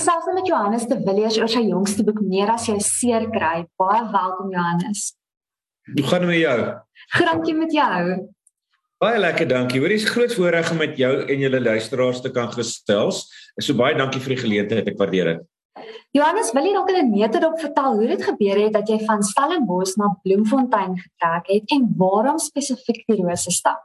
gesels 0.00 0.28
met 0.32 0.46
Johannes 0.48 0.86
de 0.88 0.96
Villiers 1.04 1.36
oor 1.36 1.50
sy 1.52 1.60
jongste 1.66 2.04
boek 2.06 2.20
Meer 2.24 2.48
as 2.54 2.64
jy 2.70 2.78
seer 2.80 3.26
kry. 3.34 3.66
Baie 3.80 4.00
welkom 4.08 4.52
Johannes. 4.54 5.10
Hoe 5.90 6.04
gaan 6.08 6.24
dit 6.24 6.30
met 6.30 6.40
jou? 6.40 6.56
Dankie 7.26 7.54
met 7.58 7.74
jou. 7.74 8.00
Baie 9.00 9.20
lekker, 9.20 9.48
dankie. 9.48 9.80
Hoor, 9.80 9.92
dis 9.92 10.08
groot 10.08 10.32
voorreg 10.36 10.72
om 10.72 10.80
met 10.80 10.96
jou 11.00 11.12
en 11.20 11.44
julle 11.44 11.60
luisteraars 11.60 12.22
te 12.24 12.32
kan 12.32 12.48
gesels. 12.52 13.26
Ek 13.60 13.66
so 13.66 13.76
baie 13.76 13.96
dankie 13.98 14.22
vir 14.24 14.36
die 14.36 14.40
geleentheid. 14.40 14.88
Ek 14.88 14.98
waardeer 15.00 15.34
dit. 15.34 15.46
Johannes, 16.16 16.50
wil 16.56 16.64
jy 16.66 16.74
dalk 16.74 16.90
in 16.90 16.98
'n 17.04 17.12
netop 17.20 17.60
vertel 17.60 18.00
hoe 18.00 18.08
dit 18.08 18.24
gebeur 18.24 18.56
het 18.64 18.72
dat 18.72 18.88
jy 18.88 18.98
van 19.04 19.22
Stellenbosch 19.22 19.96
na 19.96 20.14
Bloemfontein 20.24 20.96
getrek 20.96 21.46
het 21.46 21.76
en 21.76 21.92
waarom 21.96 22.38
spesifiek 22.38 23.04
die 23.06 23.20
Rose 23.20 23.50
stad? 23.50 23.84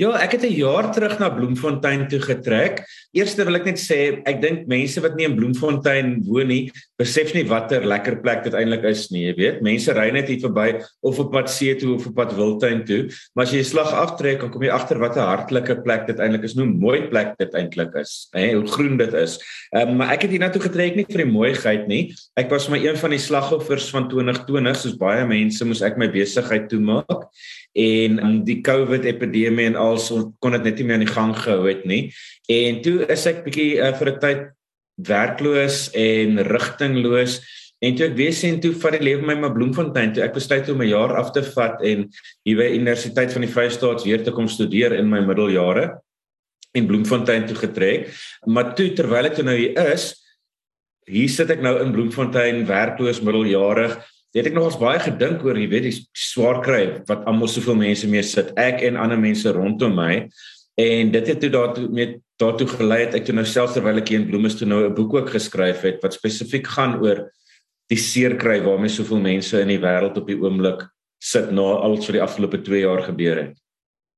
Ja, 0.00 0.12
ek 0.22 0.32
het 0.32 0.44
'n 0.44 0.54
jaar 0.56 0.92
terug 0.92 1.18
na 1.18 1.28
Bloemfontein 1.30 2.08
toe 2.08 2.20
getrek. 2.20 2.84
Eerstens 3.12 3.46
wil 3.46 3.56
ek 3.56 3.64
net 3.64 3.78
sê, 3.78 4.22
ek 4.24 4.40
dink 4.40 4.66
mense 4.66 5.00
wat 5.00 5.16
nie 5.16 5.26
in 5.26 5.36
Bloemfontein 5.36 6.22
woon 6.24 6.48
nie, 6.48 6.70
besef 6.98 7.34
nie 7.34 7.44
watter 7.44 7.84
lekker 7.84 8.20
plek 8.22 8.44
dit 8.44 8.54
eintlik 8.54 8.84
is 8.84 9.10
nie, 9.10 9.26
jy 9.26 9.34
weet. 9.36 9.62
Mense 9.62 9.92
ry 9.92 10.10
net 10.10 10.28
hier 10.28 10.40
verby 10.40 10.80
of 11.02 11.18
op 11.18 11.32
pad 11.32 11.50
see 11.50 11.74
toe 11.74 11.94
of 11.96 12.06
op 12.06 12.14
pad 12.14 12.32
Wildtuin 12.36 12.84
toe, 12.84 13.08
maar 13.34 13.44
as 13.44 13.52
jy 13.52 13.62
slag 13.62 13.92
aftrek, 13.92 14.40
dan 14.40 14.50
kom 14.50 14.62
jy 14.62 14.70
agter 14.70 14.98
wat 14.98 15.16
'n 15.16 15.28
hartlike 15.28 15.82
plek 15.84 16.06
dit 16.06 16.18
eintlik 16.18 16.44
is, 16.44 16.54
hoe 16.54 16.66
mooi 16.66 17.08
plek 17.08 17.36
dit 17.38 17.52
eintlik 17.54 17.94
is, 17.94 18.28
hè, 18.32 18.54
hoe 18.54 18.66
groen 18.66 18.96
dit 18.96 19.12
is. 19.14 19.38
Ehm 19.74 19.88
um, 19.88 19.96
maar 19.96 20.12
ek 20.12 20.22
het 20.22 20.30
hiernatoe 20.30 20.62
getrek 20.62 20.96
nie 20.96 21.06
vir 21.08 21.24
die 21.24 21.32
mooiheid 21.32 21.88
nie. 21.88 22.14
Ek 22.36 22.50
was 22.50 22.68
maar 22.68 22.80
een 22.80 22.96
van 22.96 23.10
die 23.10 23.18
slagoffers 23.18 23.90
van 23.90 24.08
2020, 24.08 24.76
soos 24.76 24.96
baie 24.96 25.26
mense 25.26 25.64
moes 25.64 25.82
ek 25.82 25.98
my 25.98 26.08
besigheid 26.08 26.68
toemaak 26.68 27.28
en 27.72 28.18
um, 28.20 28.34
die 28.44 28.60
COVID 28.60 29.06
epidemie 29.08 29.71
en 29.72 29.80
al 29.80 29.98
so 29.98 30.30
kon 30.44 30.54
dit 30.56 30.68
net 30.68 30.78
nie 30.78 30.86
meer 30.88 31.00
aan 31.00 31.06
die 31.06 31.14
gang 31.14 31.32
gehou 31.36 31.64
het 31.66 31.86
nie. 31.88 32.02
En 32.52 32.82
toe 32.84 33.02
is 33.08 33.26
ek 33.30 33.42
bietjie 33.46 33.80
uh, 33.80 33.92
vir 33.98 34.12
'n 34.12 34.20
tyd 34.20 34.44
werkloos 35.08 35.88
en 35.96 36.38
rigtingloos 36.46 37.40
en 37.82 37.96
toe 37.96 38.06
ek 38.06 38.16
weer 38.16 38.34
sien 38.36 38.60
toe 38.62 38.70
vat 38.78 38.94
die 38.94 39.02
lewe 39.08 39.26
my 39.26 39.34
maar 39.34 39.54
Bloemfontein 39.56 40.12
toe 40.14 40.22
ek 40.22 40.36
besluit 40.36 40.68
om 40.70 40.82
'n 40.82 40.92
jaar 40.92 41.16
af 41.16 41.32
te 41.32 41.42
vat 41.42 41.80
en 41.82 42.08
hier 42.44 42.56
by 42.56 42.68
Universiteit 42.76 43.32
van 43.32 43.42
die 43.42 43.50
Vrye 43.50 43.70
State 43.70 44.04
weer 44.04 44.22
te 44.22 44.30
kom 44.30 44.48
studeer 44.48 44.92
in 44.92 45.10
my 45.10 45.20
middeljare 45.20 45.98
in 46.74 46.86
Bloemfontein 46.86 47.46
toe 47.46 47.56
getrek. 47.56 48.08
Maar 48.46 48.74
toe 48.74 48.92
terwyl 48.96 49.28
ek 49.28 49.34
toe 49.36 49.44
nou 49.44 49.56
hier 49.56 49.76
is, 49.92 50.14
hier 51.06 51.28
sit 51.28 51.50
ek 51.50 51.60
nou 51.60 51.74
in 51.82 51.92
Bloemfontein 51.92 52.64
werkloos 52.68 53.20
middeljarig 53.20 53.98
het 54.40 54.48
ek 54.48 54.56
nogals 54.56 54.80
baie 54.80 55.00
gedink 55.02 55.44
oor, 55.44 55.58
jy 55.58 55.68
weet, 55.68 55.88
die 55.90 56.06
swaar 56.16 56.62
kry 56.64 56.82
wat 57.08 57.26
almal 57.28 57.50
soveel 57.50 57.76
mense 57.76 58.08
mee 58.08 58.22
sit, 58.22 58.52
ek 58.56 58.82
en 58.88 58.96
ander 58.96 59.20
mense 59.20 59.52
rondom 59.52 59.94
my. 59.96 60.28
En 60.80 61.12
dit 61.12 61.26
het 61.28 61.40
toe 61.40 61.50
daartoe 61.52 61.88
met 61.92 62.16
daartoe 62.40 62.66
gelei 62.66 63.02
het 63.04 63.14
ek 63.18 63.26
toe 63.28 63.36
nou 63.36 63.44
self 63.46 63.74
terwyl 63.74 64.00
ek 64.00 64.08
hier 64.08 64.22
in 64.22 64.28
Bloemes 64.30 64.56
toe 64.58 64.66
nou 64.66 64.86
'n 64.88 64.94
boek 64.94 65.14
ook 65.14 65.30
geskryf 65.30 65.82
het 65.82 66.02
wat 66.02 66.16
spesifiek 66.16 66.66
gaan 66.66 66.98
oor 67.02 67.28
die 67.92 68.00
seer 68.00 68.36
kry 68.36 68.60
waarmee 68.64 68.88
soveel 68.88 69.20
mense 69.20 69.60
in 69.60 69.68
die 69.68 69.78
wêreld 69.82 70.16
op 70.16 70.26
die 70.26 70.40
oomblik 70.40 70.88
sit 71.22 71.52
na 71.52 71.62
alles 71.84 72.06
wat 72.06 72.16
die 72.16 72.22
afgelope 72.22 72.62
2 72.62 72.80
jaar 72.80 73.02
gebeur 73.02 73.36
het. 73.36 73.61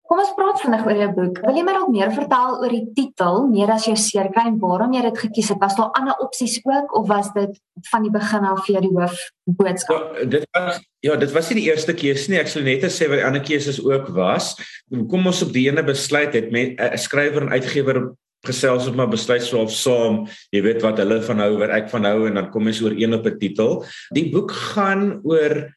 Kom 0.05 0.21
ons 0.21 0.33
praat 0.37 0.59
vinnig 0.61 0.83
oor 0.85 0.99
jou 1.01 1.07
boek. 1.17 1.39
Wil 1.47 1.57
jy 1.57 1.63
my 1.65 1.73
dalk 1.73 1.93
meer 1.93 2.11
vertel 2.13 2.59
oor 2.61 2.73
die 2.73 2.85
titel, 2.93 3.47
meer 3.49 3.71
as 3.73 3.87
jou 3.89 3.95
seerkry 3.97 4.43
en 4.51 4.59
waarom 4.61 4.93
jy 4.93 5.01
dit 5.07 5.21
gekies 5.23 5.49
het? 5.55 5.61
Was 5.63 5.79
daar 5.79 5.95
ander 5.97 6.19
opsies 6.21 6.59
ook 6.61 6.93
of 6.99 7.07
was 7.09 7.31
dit 7.33 7.55
van 7.89 8.05
die 8.05 8.13
begin 8.13 8.45
af 8.51 8.61
vir 8.67 8.75
jou 8.75 8.83
die 8.85 8.93
hoof 8.99 9.23
boodskap? 9.61 10.19
Ja, 10.21 10.27
dit 10.35 10.45
was 10.53 10.83
ja, 11.05 11.17
dit 11.21 11.33
was 11.33 11.49
nie 11.51 11.57
die 11.63 11.71
eerste 11.71 11.95
keuse 11.97 12.33
nie. 12.33 12.41
Ek 12.41 12.53
sou 12.53 12.61
net 12.65 12.85
sê 12.93 13.09
wat 13.09 13.23
die 13.23 13.25
ander 13.25 13.45
keuses 13.45 13.81
ook 13.81 14.13
was. 14.17 14.53
Kom 14.93 15.33
ons 15.33 15.41
op 15.45 15.57
die 15.57 15.67
ene 15.71 15.85
besluit 15.85 16.37
het 16.37 16.53
met 16.53 16.77
'n 16.77 17.01
skrywer 17.01 17.49
en 17.49 17.57
uitgewer 17.57 18.13
gesels 18.45 18.85
het 18.85 18.95
maar 18.95 19.09
besluit 19.09 19.43
so 19.43 19.63
of 19.65 19.73
saam, 19.73 20.27
jy 20.53 20.61
weet 20.63 20.83
wat 20.85 20.99
hulle 21.01 21.23
van 21.23 21.41
hou, 21.41 21.59
wat 21.59 21.71
ek 21.71 21.89
van 21.89 22.05
hou 22.05 22.27
en 22.29 22.35
dan 22.35 22.51
kom 22.53 22.67
ons 22.67 22.83
oor 22.85 22.93
een 22.93 23.15
op 23.15 23.25
'n 23.25 23.39
titel. 23.39 23.85
Die 24.13 24.29
boek 24.31 24.53
gaan 24.53 25.21
oor 25.25 25.73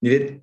jy 0.00 0.10
weet 0.10 0.40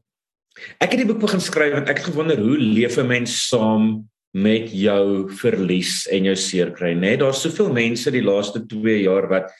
Ek 0.80 0.91
het 0.91 1.02
die 1.02 1.08
boek 1.08 1.19
begin 1.19 1.41
skryf 1.41 1.73
want 1.73 1.89
ek 1.89 2.02
het 2.02 2.09
gewonder 2.11 2.37
hoe 2.37 2.58
leef 2.58 2.98
'n 2.98 3.08
mens 3.08 3.48
saam 3.48 4.08
met 4.33 4.70
jou 4.71 5.30
verlies 5.39 6.05
en 6.11 6.30
jou 6.30 6.36
seer 6.36 6.71
kry, 6.71 6.93
né? 6.93 6.99
Nee, 6.99 7.17
Daar's 7.17 7.42
soveel 7.42 7.71
mense 7.73 8.11
die 8.11 8.23
laaste 8.23 8.65
2 8.67 9.02
jaar 9.02 9.27
wat 9.30 9.52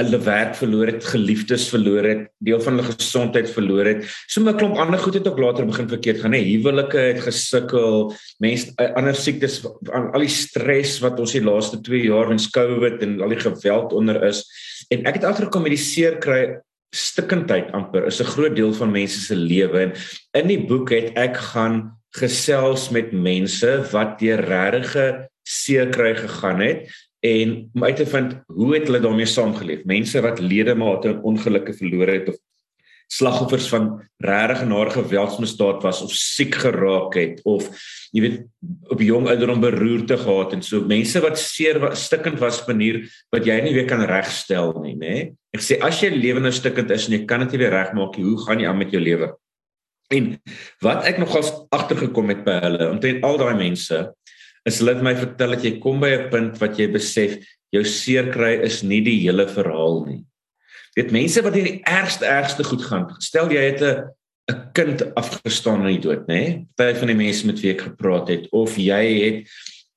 hulle 0.00 0.18
werk 0.24 0.54
verloor 0.56 0.88
het, 0.88 1.04
geliefdes 1.04 1.66
verloor 1.68 2.06
het, 2.08 2.22
deel 2.40 2.60
van 2.64 2.78
hulle 2.78 2.94
gesondheid 2.94 3.50
verloor 3.52 3.90
het. 3.90 4.06
So 4.26 4.40
'n 4.40 4.56
klomp 4.56 4.78
ander 4.78 4.98
goed 4.98 5.14
het 5.14 5.28
ook 5.28 5.38
later 5.38 5.66
begin 5.66 5.88
verkeerd 5.88 6.20
gaan, 6.20 6.32
né? 6.32 6.40
Nee, 6.40 6.56
huwelike 6.56 6.98
het 6.98 7.20
gesukkel, 7.20 8.14
mense 8.38 8.72
ander 8.96 9.14
siektes, 9.14 9.64
al 9.92 10.20
die 10.20 10.28
stres 10.28 11.00
wat 11.00 11.20
ons 11.20 11.32
die 11.32 11.44
laaste 11.44 11.80
2 11.80 12.04
jaar 12.08 12.28
weens 12.28 12.50
COVID 12.50 13.02
en 13.02 13.20
al 13.20 13.28
die 13.28 13.40
geweld 13.40 13.92
onder 13.92 14.22
is. 14.24 14.44
En 14.88 15.04
ek 15.04 15.14
het 15.14 15.24
agtergekom 15.24 15.62
met 15.62 15.76
die 15.76 15.84
seer 15.84 16.18
kry 16.18 16.58
stikkindheid 16.92 17.72
amper 17.72 18.06
is 18.06 18.20
'n 18.20 18.32
groot 18.34 18.56
deel 18.56 18.72
van 18.72 18.90
mense 18.92 19.20
se 19.20 19.36
lewe. 19.36 19.92
En 20.32 20.42
in 20.42 20.48
die 20.48 20.66
boek 20.66 20.90
het 20.90 21.16
ek 21.16 21.36
gaan 21.36 21.96
gesels 22.14 22.90
met 22.90 23.12
mense 23.12 23.88
wat 23.92 24.18
deur 24.20 24.40
regte 24.40 25.28
seer 25.42 25.88
kry 25.88 26.14
gegaan 26.14 26.60
het 26.60 26.88
en 27.20 27.70
om 27.74 27.84
uit 27.84 27.96
te 27.96 28.06
vind 28.06 28.34
hoe 28.46 28.74
het 28.74 28.86
hulle 28.86 29.00
daarmee 29.00 29.26
saamgeleef. 29.26 29.84
Mense 29.84 30.20
wat 30.20 30.40
ledemate 30.40 31.08
in 31.08 31.22
ongelukke 31.22 31.72
verloor 31.72 32.08
het 32.08 32.28
of 32.28 32.36
slagoffers 33.12 33.66
van 33.68 33.88
regte 34.24 34.64
nare 34.68 34.92
geweldsmisdaad 34.94 35.82
was 35.84 36.00
of 36.04 36.14
siek 36.16 36.56
geraak 36.62 37.16
het 37.18 37.42
of 37.48 37.68
jy 38.14 38.22
weet 38.24 38.38
op 38.92 39.02
jong 39.04 39.28
ouderdom 39.28 39.60
beroerte 39.60 40.16
gehad 40.20 40.54
en 40.56 40.64
so. 40.64 40.80
Mense 40.88 41.20
wat 41.24 41.40
seer 41.40 41.80
stikkend 41.98 42.40
was 42.40 42.62
manier 42.68 43.02
wat 43.34 43.46
jy 43.48 43.58
nie 43.64 43.74
weer 43.76 43.88
kan 43.90 44.04
regstel 44.08 44.72
nie 44.84 44.96
nê? 44.96 45.16
Ek 45.52 45.64
sê 45.64 45.78
as 45.84 46.00
jy 46.00 46.12
lewe 46.14 46.40
nou 46.40 46.52
stikkend 46.54 46.92
is 46.94 47.08
en 47.08 47.18
jy 47.18 47.22
kan 47.28 47.44
dit 47.44 47.54
nie 47.54 47.62
weer 47.64 47.76
regmaak 47.76 48.16
nie 48.16 48.26
hoe 48.30 48.38
gaan 48.46 48.64
jy 48.64 48.70
aan 48.70 48.80
met 48.80 48.94
jou 48.94 49.02
lewe? 49.02 49.32
En 50.12 50.32
wat 50.84 51.06
ek 51.08 51.20
nogals 51.20 51.52
agtergekom 51.72 52.32
het 52.32 52.44
by 52.48 52.58
hulle 52.64 52.90
omtrent 52.94 53.24
al 53.28 53.40
daai 53.40 53.56
mense 53.60 54.02
is 54.68 54.78
hulle 54.80 54.96
het 54.96 55.04
my 55.04 55.16
vertel 55.18 55.56
dat 55.56 55.64
jy 55.66 55.76
kom 55.82 56.00
by 56.00 56.12
'n 56.16 56.28
punt 56.32 56.60
wat 56.60 56.78
jy 56.78 56.88
besef 56.92 57.40
jou 57.72 57.84
seer 57.84 58.32
kry 58.32 58.60
is 58.64 58.82
nie 58.82 59.00
die 59.04 59.20
hele 59.24 59.48
verhaal 59.48 60.04
nie 60.06 60.22
weet 60.96 61.14
mense 61.14 61.42
wat 61.42 61.54
hier 61.56 61.68
die 61.68 61.80
ergste 61.88 62.26
ergste 62.28 62.64
goed 62.64 62.84
gaan. 62.84 63.08
Stel 63.18 63.50
jy 63.52 63.62
het 63.70 63.82
'n 63.82 64.10
'n 64.50 64.72
kind 64.72 65.14
afgestaan 65.14 65.86
in 65.86 65.94
die 65.94 66.02
dood, 66.02 66.26
nê? 66.26 66.26
Nee? 66.26 66.66
Party 66.74 66.98
van 66.98 67.12
die 67.12 67.16
mense 67.16 67.46
met 67.46 67.60
wie 67.60 67.72
ek 67.72 67.86
gepraat 67.88 68.28
het 68.28 68.48
of 68.50 68.76
jy 68.76 69.04
het 69.24 69.38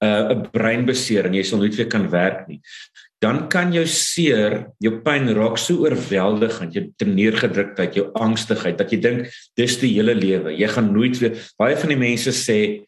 'n 0.02 0.06
uh, 0.06 0.36
'n 0.36 0.50
breinbeserings 0.52 1.28
en 1.28 1.34
jy 1.34 1.44
sal 1.44 1.60
nooit 1.60 1.76
weer 1.76 1.88
kan 1.88 2.10
werk 2.10 2.48
nie. 2.48 2.62
Dan 3.20 3.48
kan 3.50 3.74
jou 3.74 3.86
seer, 3.88 4.68
jou 4.80 5.02
pyn 5.02 5.34
raak 5.34 5.58
so 5.58 5.82
oorweldigend, 5.82 6.74
jou 6.74 6.92
teneergedruktheid, 6.98 7.96
jou 7.96 8.12
angstigheid 8.14 8.78
dat 8.78 8.92
jy 8.92 9.00
dink 9.02 9.32
dis 9.56 9.80
die 9.80 9.94
hele 9.96 10.14
lewe. 10.14 10.52
Jy 10.52 10.68
gaan 10.68 10.92
nooit 10.94 11.18
weer 11.20 11.34
baie 11.58 11.78
van 11.78 11.90
die 11.90 11.98
mense 11.98 12.32
sê 12.32 12.86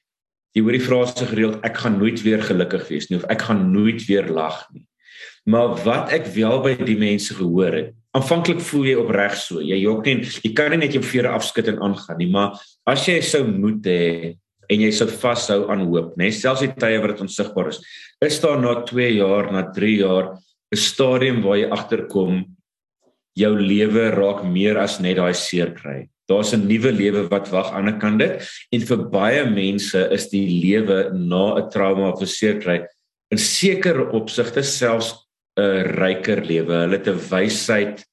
jy 0.54 0.62
hoor 0.62 0.78
die 0.78 0.84
frase 0.84 1.26
gereeld 1.26 1.64
ek 1.66 1.78
gaan 1.78 1.98
nooit 1.98 2.22
weer 2.22 2.42
gelukkig 2.42 2.88
wees 2.90 3.10
nie 3.10 3.18
of 3.18 3.26
ek 3.30 3.42
gaan 3.42 3.72
nooit 3.72 4.06
weer 4.06 4.28
lag 4.30 4.68
nie. 4.74 4.86
Maar 5.48 5.78
wat 5.86 6.12
ek 6.16 6.28
wel 6.36 6.60
by 6.66 6.74
die 6.82 6.98
mense 7.00 7.36
gehoor 7.38 7.76
het, 7.78 7.94
aanvanklik 8.18 8.60
voel 8.68 8.90
jy 8.90 8.96
opreg 9.00 9.38
so. 9.40 9.62
Jy 9.64 9.78
jok 9.80 10.08
nie, 10.10 10.18
jy 10.44 10.52
kan 10.58 10.74
nie 10.74 10.82
net 10.82 10.98
jou 10.98 11.04
vere 11.06 11.32
afskud 11.38 11.70
en 11.72 11.80
aangaan 11.88 12.20
nie, 12.20 12.30
maar 12.34 12.58
as 12.90 13.06
jy 13.08 13.22
sou 13.24 13.46
moet 13.48 13.88
hê 13.88 14.36
en 14.68 14.84
jy 14.84 14.90
sou 14.92 15.08
vashou 15.08 15.62
aan 15.72 15.86
hoop, 15.88 16.18
né, 16.20 16.28
selfs 16.36 16.66
die 16.66 16.74
tye 16.76 17.00
wat 17.00 17.14
dit 17.14 17.24
onsigbaar 17.24 17.72
is, 17.72 17.80
is 18.26 18.40
daar 18.44 18.60
na 18.60 18.74
2 18.84 19.14
jaar, 19.16 19.48
na 19.54 19.64
3 19.72 19.94
jaar 20.02 20.36
'n 20.74 20.78
stadium 20.78 21.42
waar 21.44 21.58
jy 21.58 21.70
agterkom 21.72 22.44
jou 23.38 23.54
lewe 23.56 24.12
raak 24.12 24.44
meer 24.44 24.78
as 24.78 25.00
net 25.00 25.16
daai 25.16 25.34
seer 25.34 25.72
kry. 25.72 26.10
Daar's 26.28 26.54
'n 26.54 26.68
nuwe 26.68 26.92
lewe 26.92 27.30
wat 27.30 27.48
wag 27.52 27.72
aan 27.72 27.86
die 27.86 27.94
ander 27.94 28.00
kant 28.02 28.20
dit 28.20 28.44
en 28.74 28.82
vir 28.82 28.98
baie 29.10 29.46
mense 29.46 30.12
is 30.12 30.28
die 30.28 30.60
lewe 30.60 31.14
na 31.14 31.56
'n 31.56 31.70
trauma 31.70 32.12
of 32.12 32.22
'n 32.22 32.28
seer 32.28 32.60
kry 32.60 32.84
in 33.32 33.38
sekere 33.38 34.12
opsigte 34.12 34.64
selfs 34.64 35.27
'n 35.58 35.98
ryker 35.98 36.46
lewe. 36.46 36.86
Hulle 36.86 36.98
het 36.98 37.08
'n 37.08 37.20
wysheid, 37.30 38.06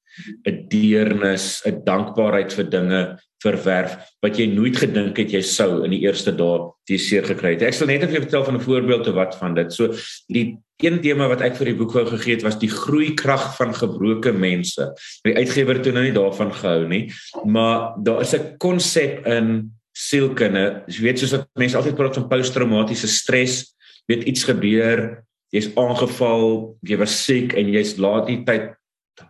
'n 0.47 0.67
deernis, 0.69 1.61
'n 1.65 1.83
dankbaarheid 1.85 2.53
vir 2.53 2.69
dinge 2.69 3.19
verwerf 3.45 3.97
wat 4.23 4.39
jy 4.39 4.47
nooit 4.47 4.77
gedink 4.79 5.17
het 5.17 5.33
jy 5.35 5.41
sou 5.45 5.83
in 5.85 5.91
die 5.91 6.03
eerste 6.05 6.31
dae 6.35 6.71
die 6.89 6.97
seer 6.97 7.25
gekry 7.27 7.55
het. 7.55 7.65
Ek 7.67 7.77
sal 7.77 7.87
net 7.87 8.01
jou 8.01 8.21
vertel 8.21 8.45
van 8.45 8.55
'n 8.57 8.65
voorbeeld 8.65 9.07
of 9.07 9.15
wat 9.15 9.35
van 9.35 9.53
dit. 9.53 9.73
So 9.73 9.93
die 10.27 10.57
een 10.81 11.01
tema 11.01 11.27
wat 11.27 11.41
ek 11.41 11.55
vir 11.55 11.65
die 11.65 11.77
boek 11.77 11.93
wou 11.93 12.05
gegee 12.05 12.35
het 12.35 12.43
was 12.43 12.59
die 12.59 12.69
groeikrag 12.69 13.55
van 13.57 13.73
gebroke 13.73 14.33
mense. 14.33 14.93
Die 15.23 15.35
uitgewer 15.35 15.75
het 15.75 15.93
nou 15.93 16.03
nie 16.03 16.15
daarvan 16.15 16.51
gehou 16.51 16.87
nie, 16.87 17.11
maar 17.45 17.95
daar 18.03 18.21
is 18.21 18.33
'n 18.33 18.57
konsep 18.57 19.25
in 19.27 19.71
sielkunde. 19.93 20.83
Jy 20.87 21.01
weet 21.01 21.19
soos 21.19 21.31
dat 21.31 21.47
mense 21.55 21.77
altyd 21.77 21.95
praat 21.95 22.15
van 22.15 22.27
posttraumatiese 22.27 23.07
stres, 23.07 23.75
weet 24.07 24.23
iets 24.23 24.43
gebeur, 24.43 25.24
jy's 25.51 25.69
aangeval, 25.75 26.77
jy 26.81 26.97
was 26.97 27.25
siek 27.25 27.53
en 27.53 27.69
jy's 27.69 27.97
laat 27.97 28.27
die 28.27 28.43
tyd 28.43 28.73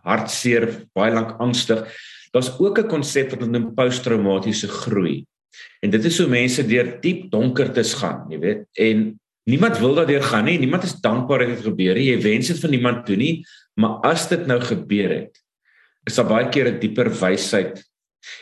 hartseer, 0.04 0.88
baie 0.96 1.14
lank 1.14 1.36
angstig. 1.40 1.86
Daar's 2.34 2.52
ook 2.60 2.80
'n 2.80 2.90
konsep 2.90 3.32
wat 3.32 3.40
hulle 3.40 3.52
noem 3.52 3.76
posttraumatiese 3.76 4.68
groei. 4.68 5.26
En 5.82 5.90
dit 5.90 6.06
is 6.06 6.18
hoe 6.20 6.28
mense 6.28 6.64
deur 6.68 7.00
diep 7.02 7.32
donkertes 7.32 7.94
gaan, 7.94 8.26
jy 8.30 8.40
weet. 8.40 8.66
En 8.74 9.20
niemand 9.46 9.80
wil 9.80 9.96
daardeur 9.96 10.24
gaan 10.24 10.46
nie. 10.46 10.60
Niemand 10.60 10.84
is 10.84 11.00
dankbaar 11.00 11.40
dat 11.40 11.48
dit 11.48 11.64
gebeur 11.64 11.96
nie. 11.96 12.12
Jy 12.12 12.22
wens 12.22 12.48
dit 12.48 12.60
vir 12.60 12.70
niemand 12.70 13.06
toe 13.06 13.16
nie, 13.16 13.46
Maar 13.80 14.00
as 14.08 14.30
dit 14.32 14.46
nou 14.48 14.60
gebeur 14.64 15.12
het, 15.12 15.42
is 16.08 16.16
daar 16.16 16.30
baie 16.30 16.48
keer 16.50 16.72
'n 16.72 16.80
dieper 16.80 17.10
wysheid 17.10 17.84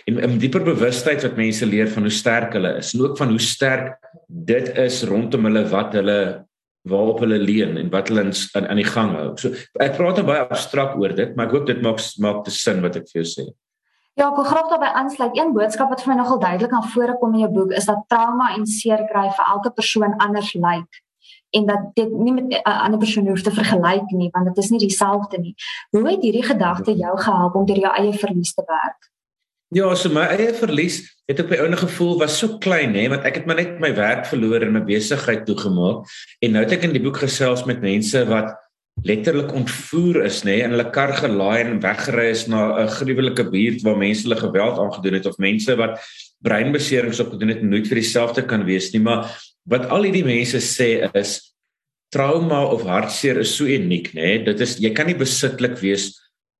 en 0.05 0.19
'n 0.21 0.37
dieper 0.37 0.63
bewustheid 0.63 1.23
wat 1.23 1.35
mense 1.35 1.65
leer 1.65 1.89
van 1.89 2.03
hoe 2.03 2.11
sterk 2.11 2.53
hulle 2.53 2.77
is 2.77 2.93
en 2.93 3.01
ook 3.01 3.17
van 3.17 3.29
hoe 3.29 3.39
sterk 3.39 3.97
dit 4.27 4.77
is 4.77 5.03
rondom 5.03 5.43
hulle 5.45 5.65
wat 5.69 5.93
hulle 5.93 6.45
waarop 6.89 7.19
hulle 7.23 7.39
leun 7.39 7.77
en 7.79 7.89
wat 7.89 8.09
hulle 8.11 8.25
aan 8.27 8.67
aan 8.67 8.81
die 8.81 8.87
gang 8.87 9.11
hou. 9.15 9.27
So 9.39 9.53
ek 9.79 9.95
praat 9.97 10.19
nou 10.19 10.25
baie 10.27 10.43
abstrakt 10.43 10.97
oor 10.99 11.15
dit, 11.15 11.35
maar 11.35 11.47
ek 11.47 11.55
hoop 11.57 11.67
dit 11.69 11.83
maak 11.83 12.01
maak 12.19 12.43
te 12.43 12.51
sin 12.51 12.81
wat 12.83 12.99
ek 12.99 13.07
vir 13.11 13.21
jou 13.21 13.29
sê. 13.29 13.45
Ja, 14.19 14.27
ek 14.27 14.35
wil 14.37 14.45
graag 14.45 14.67
daarbey 14.69 14.91
aansluit. 14.99 15.37
Een 15.37 15.55
boodskap 15.55 15.89
wat 15.89 16.03
vir 16.03 16.13
my 16.13 16.19
nogal 16.19 16.41
duidelik 16.41 16.75
aan 16.75 16.91
vore 16.93 17.15
kom 17.21 17.33
in 17.33 17.45
jou 17.45 17.53
boek 17.55 17.71
is 17.79 17.87
dat 17.89 18.03
trauma 18.11 18.51
en 18.57 18.67
seer 18.69 19.07
kry 19.09 19.29
vir 19.37 19.47
elke 19.55 19.71
persoon 19.73 20.13
anders 20.21 20.53
lyk 20.53 21.01
en 21.53 21.65
dat 21.69 21.87
dit 21.97 22.11
nie 22.11 22.33
met 22.33 22.45
'n 22.51 22.61
ander 22.65 22.99
persoon 22.99 23.27
hoef 23.27 23.41
te 23.41 23.51
vergelyk 23.51 24.11
nie 24.11 24.29
want 24.33 24.45
dit 24.45 24.57
is 24.57 24.69
nie 24.69 24.79
dieselfde 24.79 25.37
nie. 25.37 25.55
Hoe 25.91 26.09
het 26.09 26.21
hierdie 26.21 26.43
gedagte 26.43 26.93
jou 26.97 27.17
gehelp 27.17 27.55
om 27.55 27.65
deur 27.65 27.79
jou 27.79 27.93
eie 27.93 28.13
verlies 28.13 28.53
te 28.53 28.63
werk? 28.67 29.12
Ja, 29.73 29.87
so 29.97 30.11
my 30.13 30.27
eie 30.35 30.51
verlies 30.53 30.99
het 31.25 31.39
op 31.41 31.49
my 31.49 31.57
ouene 31.63 31.77
gevoel 31.79 32.17
was 32.19 32.35
so 32.37 32.59
klein 32.61 32.93
hè, 32.93 33.07
want 33.09 33.23
ek 33.25 33.39
het 33.39 33.47
maar 33.49 33.57
net 33.57 33.79
my 33.81 33.89
werk 33.97 34.27
verloor 34.29 34.61
en 34.61 34.75
my 34.75 34.83
besigheid 34.85 35.47
toegemaak. 35.47 36.03
En 36.45 36.53
nou 36.53 36.61
het 36.61 36.75
ek 36.75 36.85
in 36.85 36.93
die 36.93 37.01
boek 37.01 37.17
gesels 37.23 37.63
met 37.65 37.81
mense 37.81 38.21
wat 38.29 38.51
letterlik 39.07 39.49
ontvoer 39.57 40.19
is 40.27 40.43
nê 40.45 40.59
en 40.61 40.75
hulle 40.75 40.85
kar 40.93 41.15
gelaai 41.17 41.63
en 41.63 41.79
weggery 41.81 42.27
is 42.35 42.45
na 42.51 42.83
'n 42.83 42.91
gruwelike 42.99 43.47
buurt 43.49 43.81
waar 43.81 43.97
mense 43.97 44.27
hulle 44.27 44.37
geweld 44.37 44.77
aangedoen 44.77 45.17
het 45.17 45.25
of 45.25 45.37
mense 45.41 45.75
wat 45.75 45.97
breinbeserings 46.45 47.19
opgedoen 47.19 47.49
het 47.49 47.63
en 47.65 47.69
nooit 47.69 47.87
vir 47.87 47.97
dieselfde 47.97 48.45
kan 48.45 48.65
wees 48.65 48.91
nie. 48.93 49.01
Maar 49.01 49.25
wat 49.65 49.89
al 49.89 50.03
hierdie 50.03 50.25
mense 50.25 50.61
sê 50.61 51.09
is 51.17 51.55
trauma 52.11 52.61
of 52.65 52.83
hartseer 52.85 53.39
is 53.39 53.55
so 53.55 53.65
uniek 53.65 54.13
nê. 54.13 54.43
Dit 54.45 54.61
is 54.61 54.77
jy 54.77 54.93
kan 54.93 55.07
nie 55.07 55.17
besitlik 55.17 55.79
wees 55.81 56.13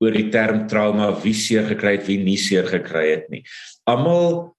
oor 0.04 0.18
die 0.20 0.30
term 0.34 0.66
trauma 0.72 1.12
wie 1.24 1.36
seer 1.38 1.66
gekry 1.72 1.98
het 1.98 2.08
wie 2.10 2.20
nie 2.24 2.40
seer 2.48 2.68
gekry 2.70 3.08
het 3.14 3.32
nie 3.34 3.44
almal 3.90 4.54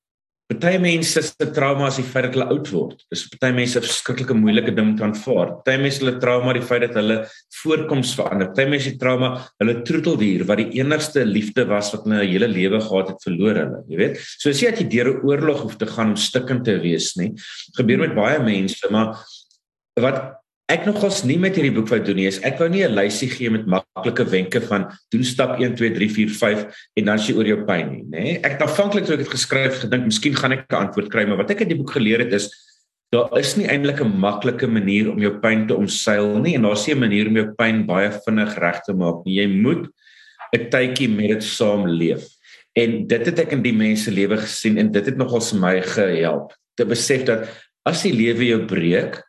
Party 0.44 0.76
mense 0.76 1.22
se 1.24 1.46
trauma 1.56 1.86
is 1.88 1.96
die 1.96 2.04
feit 2.04 2.26
dat 2.26 2.34
hulle 2.36 2.46
oud 2.52 2.68
word. 2.68 2.98
Dis 3.08 3.22
party 3.32 3.48
mense 3.56 3.78
'n 3.78 3.86
verskriklike 3.86 4.34
moeilike 4.36 4.74
ding 4.76 4.90
om 4.90 4.96
te 4.96 5.04
aanvaar. 5.04 5.64
Party 5.64 5.78
mense 5.80 6.02
hulle 6.02 6.20
trauma 6.20 6.52
die 6.52 6.60
feit 6.60 6.82
dat 6.82 6.98
hulle 7.00 7.16
voorkoms 7.62 8.12
verander. 8.14 8.52
Party 8.52 8.68
mense 8.68 8.90
se 8.90 8.98
trauma 8.98 9.40
hulle 9.58 9.82
troeteldier 9.82 10.44
wat 10.44 10.58
die 10.58 10.82
enigste 10.82 11.24
liefde 11.24 11.64
was 11.64 11.92
wat 11.94 12.04
hulle 12.04 12.28
hele 12.28 12.46
lewe 12.46 12.78
gehad 12.78 13.08
het 13.08 13.24
verloor 13.24 13.56
hulle, 13.56 13.80
jy 13.88 13.96
weet. 13.96 14.20
So 14.20 14.50
as 14.50 14.60
jy 14.60 14.70
dat 14.70 14.80
jy 14.80 14.88
deur 14.92 15.08
'n 15.14 15.24
oorlog 15.24 15.62
hoef 15.62 15.76
te 15.78 15.86
gaan 15.86 16.10
om 16.12 16.16
stikkend 16.16 16.64
te 16.64 16.78
wees 16.78 17.16
nie. 17.16 17.32
Gebeur 17.78 17.98
met 17.98 18.14
baie 18.14 18.38
mense, 18.38 18.84
maar 18.90 19.16
wat 19.96 20.43
ek 20.68 20.86
nogals 20.86 21.24
nie 21.28 21.36
met 21.38 21.56
hierdie 21.56 21.74
boek 21.74 21.90
wou 21.92 22.00
doen 22.00 22.16
nie 22.16 22.28
is 22.28 22.40
ek 22.42 22.58
wou 22.58 22.68
nie 22.68 22.84
'n 22.84 22.94
lysie 22.96 23.28
gee 23.28 23.50
met 23.50 23.66
maklike 23.66 24.24
wenke 24.24 24.60
van 24.60 24.88
doen 25.12 25.24
stap 25.24 25.60
1 25.60 25.76
2 25.76 25.94
3 25.94 26.08
4 26.08 26.28
5 26.28 26.66
en 26.96 27.04
dan 27.04 27.18
sien 27.18 27.36
oor 27.36 27.46
jou 27.46 27.64
pyn 27.66 27.90
nie 27.90 28.04
nê? 28.04 28.22
Nee? 28.24 28.36
ek 28.42 28.56
het 28.56 28.62
aanvanklik 28.62 29.04
toe 29.04 29.14
ek 29.14 29.24
dit 29.24 29.34
geskryf 29.36 29.80
gedink 29.84 30.04
miskien 30.06 30.34
gaan 30.34 30.52
ek 30.52 30.64
'n 30.70 30.88
antwoord 30.88 31.10
kry 31.10 31.26
maar 31.26 31.36
wat 31.36 31.50
ek 31.50 31.60
uit 31.60 31.68
die 31.68 31.76
boek 31.76 31.92
geleer 31.92 32.20
het 32.24 32.32
is 32.32 32.48
daar 33.14 33.30
is 33.38 33.56
nie 33.56 33.68
eintlik 33.70 34.00
'n 34.00 34.18
maklike 34.18 34.66
manier 34.66 35.10
om 35.10 35.18
jou 35.18 35.34
pyn 35.40 35.66
te 35.68 35.76
omseil 35.76 36.40
nie 36.40 36.54
en 36.56 36.62
daar's 36.62 36.86
nie 36.86 36.94
'n 36.94 37.00
manier 37.00 37.28
om 37.28 37.36
jou 37.36 37.48
pyn 37.58 37.86
baie 37.86 38.10
vinnig 38.26 38.58
reg 38.58 38.80
te 38.82 38.92
maak 38.92 39.24
nie. 39.24 39.40
Jy 39.40 39.48
moet 39.48 39.88
'n 40.54 40.70
tydjie 40.70 41.08
met 41.08 41.28
dit 41.28 41.42
saam 41.42 41.86
leef. 41.86 42.24
En 42.74 43.06
dit 43.06 43.26
het 43.26 43.38
ek 43.38 43.52
in 43.52 43.62
die 43.62 43.72
mense 43.72 44.10
lewe 44.10 44.36
gesien 44.36 44.78
en 44.78 44.90
dit 44.90 45.06
het 45.06 45.16
nogals 45.16 45.52
my 45.52 45.80
gehelp. 45.80 46.52
Te 46.76 46.84
besef 46.84 47.24
dat 47.24 47.48
as 47.86 48.02
die 48.02 48.12
lewe 48.12 48.44
jou 48.44 48.66
breek 48.66 49.22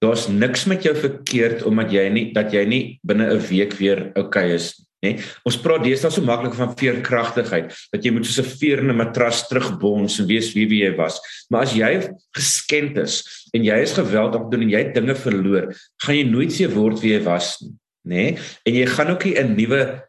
daar's 0.00 0.28
niks 0.28 0.64
met 0.64 0.82
jou 0.82 0.94
verkeerd 0.96 1.62
omdat 1.68 1.92
jy 1.92 2.08
nie 2.08 2.32
dat 2.32 2.52
jy 2.52 2.64
nie 2.64 2.84
binne 3.04 3.30
'n 3.30 3.48
week 3.50 3.74
weer 3.78 4.12
okay 4.16 4.54
is 4.54 4.74
nê. 5.04 5.16
Ons 5.48 5.58
praat 5.60 5.84
deesdae 5.84 6.12
so 6.12 6.24
maklik 6.24 6.54
van 6.58 6.74
veerkragtigheid 6.76 7.72
dat 7.92 8.04
jy 8.04 8.12
moet 8.12 8.26
soos 8.26 8.40
'n 8.44 8.56
veer 8.60 8.78
in 8.80 8.90
'n 8.90 8.96
matras 8.96 9.48
terugbons 9.48 10.20
en 10.20 10.26
weet 10.26 10.52
wie 10.54 10.68
wie 10.68 10.84
jy 10.84 10.96
was. 10.96 11.20
Maar 11.50 11.62
as 11.62 11.74
jy 11.74 12.10
geskend 12.36 12.98
is 12.98 13.24
en 13.54 13.64
jy 13.64 13.78
is 13.80 13.96
geweld 13.96 14.34
op 14.34 14.50
doen 14.50 14.62
en 14.62 14.70
jy 14.70 14.92
dinge 14.92 15.14
verloor, 15.14 15.74
gaan 16.02 16.16
jy 16.16 16.24
nooit 16.24 16.52
weer 16.58 16.74
word 16.74 17.00
wie 17.00 17.12
jy 17.16 17.22
was 17.24 17.60
nie, 17.60 17.74
nê? 18.04 18.38
En 18.66 18.74
jy 18.74 18.86
gaan 18.86 19.10
ook 19.10 19.24
nie 19.24 19.38
'n 19.38 19.56
nuwe 19.56 20.02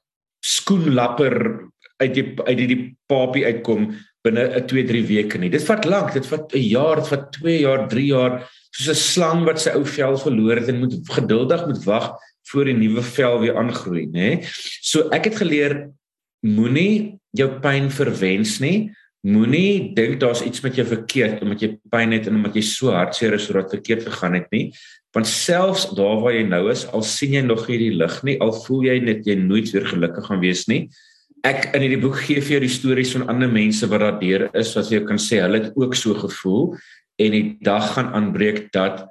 skoenlapper 0.44 1.68
uit 2.02 2.14
die 2.14 2.36
uit 2.46 2.58
die 2.58 2.98
papie 3.08 3.46
uitkom 3.46 3.96
binne 4.24 4.44
'n 4.58 4.68
2 4.68 4.84
3 4.88 5.06
weke 5.08 5.38
nie. 5.38 5.50
Dit 5.50 5.64
vat 5.66 5.86
lank, 5.86 6.14
dit 6.14 6.26
vat 6.26 6.54
'n 6.54 6.60
jaar, 6.60 6.96
dit 6.96 7.08
vat 7.08 7.32
2 7.32 7.60
jaar, 7.62 7.88
3 7.88 8.06
jaar 8.06 8.50
soos 8.72 8.90
'n 8.90 8.96
slang 8.96 9.46
wat 9.46 9.60
sy 9.60 9.72
ou 9.72 9.86
vel 9.86 10.18
verloor 10.18 10.58
het 10.58 10.70
en 10.70 10.80
moet 10.80 10.94
geduldig 11.10 11.66
moet 11.68 11.84
wag 11.86 12.14
voor 12.52 12.66
die 12.66 12.78
nuwe 12.78 13.02
vel 13.02 13.40
weer 13.40 13.58
aangroei, 13.58 14.08
nê? 14.08 14.46
So 14.82 15.10
ek 15.12 15.26
het 15.26 15.36
geleer 15.42 15.90
moenie 16.42 17.20
jou 17.38 17.50
pyn 17.62 17.90
verwens 17.90 18.60
nie. 18.60 18.92
Moenie 19.22 19.94
dink 19.94 20.20
daar's 20.20 20.42
iets 20.42 20.64
met 20.66 20.76
jou 20.76 20.86
verkeerd 20.86 21.44
omdat 21.46 21.62
jy 21.62 21.78
pyn 21.94 22.12
het 22.12 22.28
en 22.28 22.40
omdat 22.40 22.56
jy 22.58 22.64
so 22.66 22.92
hartseer 22.92 23.34
is 23.38 23.46
sodat 23.46 23.70
verkeerd 23.70 24.08
gegaan 24.08 24.34
het 24.40 24.50
nie. 24.52 24.72
Want 25.14 25.28
selfs 25.28 25.90
daar 25.96 26.22
waar 26.24 26.34
jy 26.34 26.44
nou 26.48 26.72
is, 26.72 26.88
al 26.90 27.04
sien 27.04 27.36
jy 27.36 27.44
nog 27.46 27.68
hierdie 27.68 27.94
lig 27.94 28.16
nie, 28.24 28.40
al 28.42 28.54
voel 28.64 28.88
jy 28.88 29.00
net 29.04 29.28
jy 29.28 29.36
nooit 29.36 29.70
weer 29.74 29.86
gelukkig 29.86 30.26
gaan 30.26 30.42
wees 30.42 30.66
nie. 30.72 30.88
Ek 31.42 31.72
in 31.74 31.82
hierdie 31.82 32.02
boek 32.02 32.20
gee 32.22 32.42
vir 32.42 32.54
jou 32.54 32.62
die 32.62 32.70
stories 32.70 33.16
van 33.16 33.24
ander 33.32 33.50
mense 33.50 33.88
wat 33.90 34.04
daardeur 34.04 34.44
is 34.58 34.76
wat 34.78 34.92
jy 34.94 35.00
kan 35.08 35.18
sê 35.18 35.40
hulle 35.42 35.64
het 35.64 35.80
ook 35.80 35.96
so 35.98 36.14
gevoel 36.14 36.76
en 37.22 37.34
die 37.34 37.58
dag 37.66 37.88
gaan 37.96 38.12
aanbreek 38.18 38.68
dat 38.76 39.08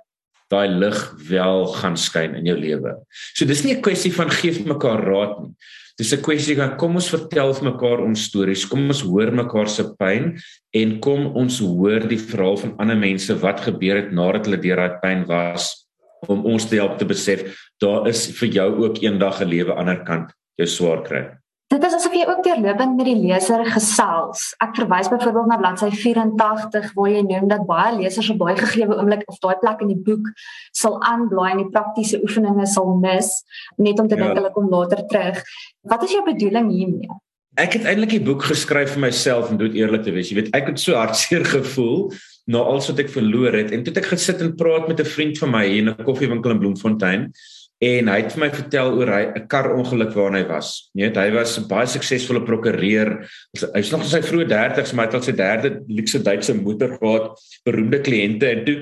daai 0.50 0.71
lig 0.71 0.99
wel 1.27 1.67
gaan 1.75 1.97
skyn 1.99 2.37
in 2.38 2.47
jou 2.47 2.56
lewe. 2.59 2.94
So 3.35 3.47
dis 3.47 3.65
nie 3.65 3.75
'n 3.75 3.82
kwessie 3.82 4.12
van 4.15 4.31
gee 4.31 4.53
vir 4.53 4.67
mekaar 4.75 5.03
raad 5.03 5.43
nie. 5.43 5.55
Dis 5.99 6.12
'n 6.12 6.23
kwessie 6.23 6.56
van 6.56 6.77
kom 6.77 6.94
ons 6.94 7.11
vertel 7.11 7.53
vir 7.55 7.73
mekaar 7.73 7.99
ons 7.99 8.25
stories, 8.25 8.65
kom 8.65 8.87
ons 8.87 9.03
hoor 9.03 9.31
mekaar 9.32 9.69
se 9.69 9.85
pyn 9.99 10.38
en 10.73 11.00
kom 11.00 11.37
ons 11.37 11.59
hoor 11.59 12.00
die 12.00 12.19
verhaal 12.19 12.56
van 12.56 12.77
ander 12.79 12.97
mense 12.97 13.35
wat 13.43 13.61
gebeur 13.61 13.97
het 13.97 14.12
nadat 14.12 14.47
hulle 14.47 14.62
deur 14.62 14.77
daai 14.77 15.00
pyn 15.03 15.27
was 15.27 15.87
om 16.29 16.47
ons 16.47 16.65
te 16.65 16.77
help 16.77 16.99
te 16.99 17.05
besef 17.05 17.43
daar 17.81 18.06
is 18.09 18.31
vir 18.38 18.49
jou 18.49 18.71
ook 18.85 19.03
eendag 19.03 19.43
'n 19.43 19.49
lewe 19.49 19.75
aan 19.75 19.87
die 19.87 19.93
ander 19.93 20.05
kant 20.05 20.32
jou 20.56 20.67
swaar 20.67 21.03
kry. 21.03 21.41
Dit 21.70 21.84
is 21.87 21.93
asof 21.94 22.14
jy 22.19 22.25
ook 22.26 22.40
deurlopend 22.43 22.96
met 22.99 23.06
die 23.06 23.14
leser 23.14 23.61
gesels. 23.70 24.49
Ek 24.64 24.72
verwys 24.75 25.06
byvoorbeeld 25.12 25.52
na 25.52 25.58
bladsy 25.61 25.93
84 25.94 26.88
waar 26.96 27.11
jy 27.12 27.20
noem 27.22 27.46
dat 27.52 27.62
baie 27.69 27.93
lesers 27.94 28.32
op 28.32 28.40
daai 28.43 28.58
gegee 28.58 28.88
oomblik 28.90 29.22
of 29.31 29.38
daai 29.44 29.55
plek 29.61 29.84
in 29.84 29.93
die 29.93 30.00
boek 30.08 30.32
sal 30.75 30.96
aanblaai 31.06 31.52
en 31.52 31.61
die 31.62 31.69
praktiese 31.70 32.19
oefeninge 32.26 32.67
sal 32.67 32.90
mis 32.99 33.31
net 33.78 34.02
om 34.02 34.11
te 34.11 34.19
ja. 34.19 34.25
dink 34.25 34.40
hulle 34.40 34.50
kom 34.56 34.67
later 34.72 35.05
terug. 35.12 35.38
Wat 35.87 36.02
is 36.08 36.17
jou 36.17 36.25
bedoeling 36.26 36.72
hiermee? 36.75 37.20
Ek 37.62 37.79
het 37.79 37.86
eintlik 37.86 38.17
die 38.17 38.24
boek 38.27 38.48
geskryf 38.50 38.96
vir 38.96 39.05
myself 39.06 39.55
en 39.55 39.62
dit 39.62 39.79
eerlik 39.79 40.03
te 40.03 40.17
wees. 40.17 40.32
Jy 40.32 40.41
weet, 40.41 40.50
ek 40.58 40.72
het 40.72 40.82
so 40.82 40.98
hartseer 40.98 41.46
gevoel 41.55 42.08
na 42.50 42.67
alles 42.67 42.91
wat 42.91 43.05
ek 43.05 43.15
verloor 43.15 43.55
het 43.55 43.70
en 43.70 43.86
toe 43.86 43.94
het 43.94 44.03
ek 44.03 44.10
gesit 44.17 44.43
en 44.43 44.56
praat 44.58 44.91
met 44.91 44.98
'n 44.98 45.12
vriend 45.15 45.39
van 45.39 45.55
my 45.55 45.65
hier 45.69 45.86
in 45.86 45.94
'n 45.94 46.03
koffiewinkel 46.03 46.50
in 46.50 46.62
Bloemfontein 46.67 47.31
en 47.81 48.08
hy 48.13 48.17
het 48.20 48.34
vir 48.34 48.43
my 48.43 48.51
vertel 48.53 48.91
oor 48.99 49.08
hy 49.08 49.22
'n 49.41 49.46
kar 49.49 49.70
ongeluk 49.72 50.13
waarin 50.15 50.43
hy 50.43 50.46
was. 50.49 50.91
Jy 50.94 51.08
weet, 51.08 51.17
hy 51.17 51.31
was 51.32 51.58
'n 51.58 51.69
baie 51.69 51.87
suksesvolle 51.87 52.44
prokureur. 52.44 53.27
Hy's 53.75 53.91
nog 53.91 54.03
in 54.03 54.08
sy 54.08 54.20
vroeë 54.20 54.49
30's, 54.49 54.93
maar 54.93 55.06
hy 55.06 55.08
het 55.08 55.15
al 55.15 55.22
sy 55.22 55.32
derde 55.32 55.82
luukse 55.89 56.22
Duitse 56.22 56.55
motor 56.55 56.99
gehad, 56.99 57.39
beroemde 57.65 58.01
kliënte 58.01 58.46
en 58.49 58.65
toe 58.65 58.79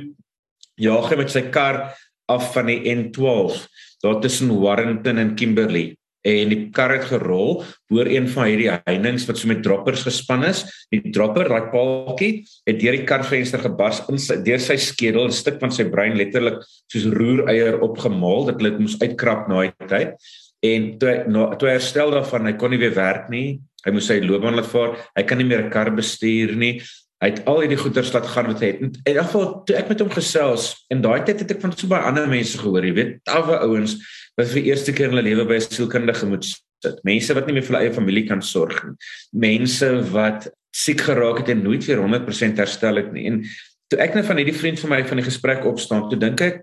jaag 0.79 1.11
hy 1.11 1.17
met 1.17 1.31
sy 1.31 1.43
kar 1.51 1.95
af 2.29 2.53
van 2.55 2.67
die 2.67 2.83
N12 2.87 3.67
daar 4.03 4.21
tussen 4.21 4.61
Warrington 4.61 5.19
en 5.19 5.35
Kimberley 5.35 5.98
en 6.27 6.51
die 6.51 6.71
kar 6.75 6.93
het 6.97 7.07
gerol 7.11 7.63
hoor 7.93 8.09
een 8.11 8.27
van 8.33 8.49
hierdie 8.51 8.71
heininge 8.73 9.27
wat 9.29 9.39
so 9.39 9.49
met 9.51 9.63
droppers 9.63 10.03
gespan 10.07 10.45
is. 10.49 10.65
Die 10.93 11.13
dropper 11.15 11.49
daai 11.49 11.71
paaltjie 11.73 12.45
het 12.69 12.81
deur 12.81 12.97
die 12.99 13.07
karvenster 13.09 13.63
gebars 13.63 14.03
in 14.11 14.19
sy 14.23 14.41
deur 14.47 14.61
sy 14.63 14.77
skedel 14.77 15.29
'n 15.29 15.33
stuk 15.33 15.61
van 15.61 15.71
sy 15.71 15.85
brein 15.85 16.17
letterlik 16.19 16.61
soos 16.91 17.07
roereier 17.07 17.81
opgemaal 17.81 18.53
dit 18.53 18.79
moes 18.79 18.99
uitkrap 19.01 19.49
na 19.49 19.63
die 19.63 19.89
tyd. 19.89 20.15
En 20.63 20.99
toe 20.99 21.25
na, 21.29 21.55
toe 21.55 21.69
herstel 21.69 22.11
daarvan 22.11 22.47
hy 22.47 22.53
kon 22.59 22.71
nie 22.71 22.83
weer 22.83 22.95
werk 22.95 23.29
nie. 23.31 23.61
Hy 23.85 23.93
moes 23.93 24.07
sy 24.07 24.21
loopbaan 24.21 24.57
laat 24.57 24.67
vaar. 24.67 24.97
Hy 25.17 25.23
kan 25.23 25.39
nie 25.39 25.47
meer 25.47 25.65
'n 25.65 25.71
kar 25.71 25.91
bestuur 25.91 26.57
nie 26.57 26.83
hy 27.23 27.33
het 27.33 27.43
al 27.51 27.65
hierdie 27.65 27.81
goeders 27.81 28.13
laat 28.15 28.29
gaan 28.31 28.47
wat 28.53 28.61
hy 28.63 28.71
het 28.73 28.81
in 28.83 29.17
elk 29.17 29.27
geval 29.27 29.49
toe 29.67 29.77
ek 29.77 29.91
met 29.91 30.01
hom 30.05 30.13
gesels 30.15 30.71
en 30.93 31.03
daai 31.03 31.25
tyd 31.27 31.43
het 31.43 31.57
ek 31.57 31.61
van 31.65 31.75
so 31.75 31.91
baie 31.91 32.07
ander 32.07 32.29
mense 32.31 32.61
gehoor 32.61 32.87
jy 32.87 32.95
weet 32.95 33.19
tawe 33.27 33.59
ouens 33.67 33.99
wat 34.39 34.53
vir 34.53 34.63
die 34.63 34.71
eerste 34.71 34.95
keer 34.95 35.11
in 35.11 35.17
hulle 35.17 35.27
lewe 35.27 35.49
by 35.49 35.59
'n 35.59 35.67
sielkundige 35.67 36.27
moet 36.31 36.47
sit. 36.85 37.01
Mense 37.07 37.35
wat 37.35 37.49
nie 37.49 37.57
meer 37.57 37.67
vir 37.67 37.75
hulle 37.75 37.89
eie 37.89 37.95
familie 37.95 38.25
kan 38.29 38.43
sorg 38.45 38.79
nie. 38.85 38.95
Mense 39.33 39.91
wat 40.15 40.49
siek 40.75 41.03
geraak 41.09 41.43
het 41.43 41.53
en 41.55 41.65
nooit 41.65 41.85
weer 41.89 42.03
100% 42.03 42.61
herstel 42.63 43.01
het 43.01 43.13
nie. 43.13 43.27
En 43.31 43.43
toe 43.91 44.01
ek 44.05 44.15
net 44.15 44.29
van 44.29 44.39
hierdie 44.41 44.57
vriend 44.57 44.81
van 44.83 44.95
my 44.95 45.03
van 45.09 45.21
die 45.21 45.27
gesprek 45.27 45.65
opstaan, 45.67 46.09
toe 46.11 46.19
dink 46.21 46.43
ek 46.45 46.63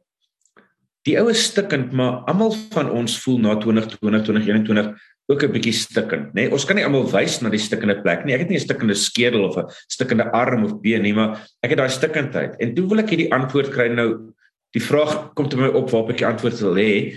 die 1.05 1.17
oue 1.21 1.35
stikkend, 1.37 1.91
maar 1.93 2.23
almal 2.29 2.55
van 2.73 2.89
ons 2.89 3.19
voel 3.21 3.41
na 3.43 3.57
2020, 3.61 4.23
2021 4.25 4.93
ook 5.27 5.43
'n 5.43 5.51
bietjie 5.51 5.73
stikkend, 5.73 6.33
nê? 6.33 6.45
Nee, 6.45 6.51
ons 6.51 6.65
kan 6.65 6.75
nie 6.75 6.85
almal 6.85 7.09
wys 7.09 7.41
na 7.41 7.49
die 7.49 7.59
stikkende 7.59 8.01
plek 8.01 8.25
nie. 8.25 8.33
Ek 8.33 8.41
het 8.41 8.49
nie 8.49 8.57
'n 8.57 8.67
stikkende 8.67 8.95
skedel 8.95 9.43
of 9.43 9.57
'n 9.57 9.65
stikkende 9.87 10.31
arm 10.31 10.63
of 10.65 10.81
been 10.81 11.01
nie, 11.01 11.13
maar 11.13 11.41
ek 11.63 11.71
het 11.71 11.77
daai 11.77 11.89
stikkendheid. 11.89 12.55
En 12.59 12.75
toe 12.75 12.87
wil 12.87 12.99
ek 12.99 13.09
hierdie 13.09 13.31
antwoord 13.31 13.71
kry 13.71 13.87
nou. 13.87 14.33
Die 14.73 14.83
vraag 14.83 15.33
kom 15.33 15.49
te 15.49 15.57
my 15.57 15.67
op 15.67 15.89
waarop 15.89 16.09
ek 16.11 16.17
die 16.17 16.27
antwoord 16.27 16.59
wil 16.59 16.75
hê 16.75 17.15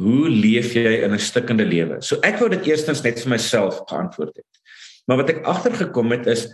hoe 0.00 0.28
leef 0.28 0.74
jy 0.74 1.04
in 1.04 1.12
'n 1.12 1.18
stikkende 1.18 1.64
lewe? 1.64 2.02
So 2.02 2.16
ek 2.22 2.38
wou 2.38 2.48
dit 2.48 2.66
eerstens 2.66 3.02
net 3.02 3.20
vir 3.20 3.30
myself 3.30 3.82
geantwoord 3.86 4.36
het. 4.36 4.52
Maar 5.06 5.16
wat 5.16 5.30
ek 5.30 5.44
agtergekom 5.44 6.10
het 6.10 6.26
is 6.26 6.48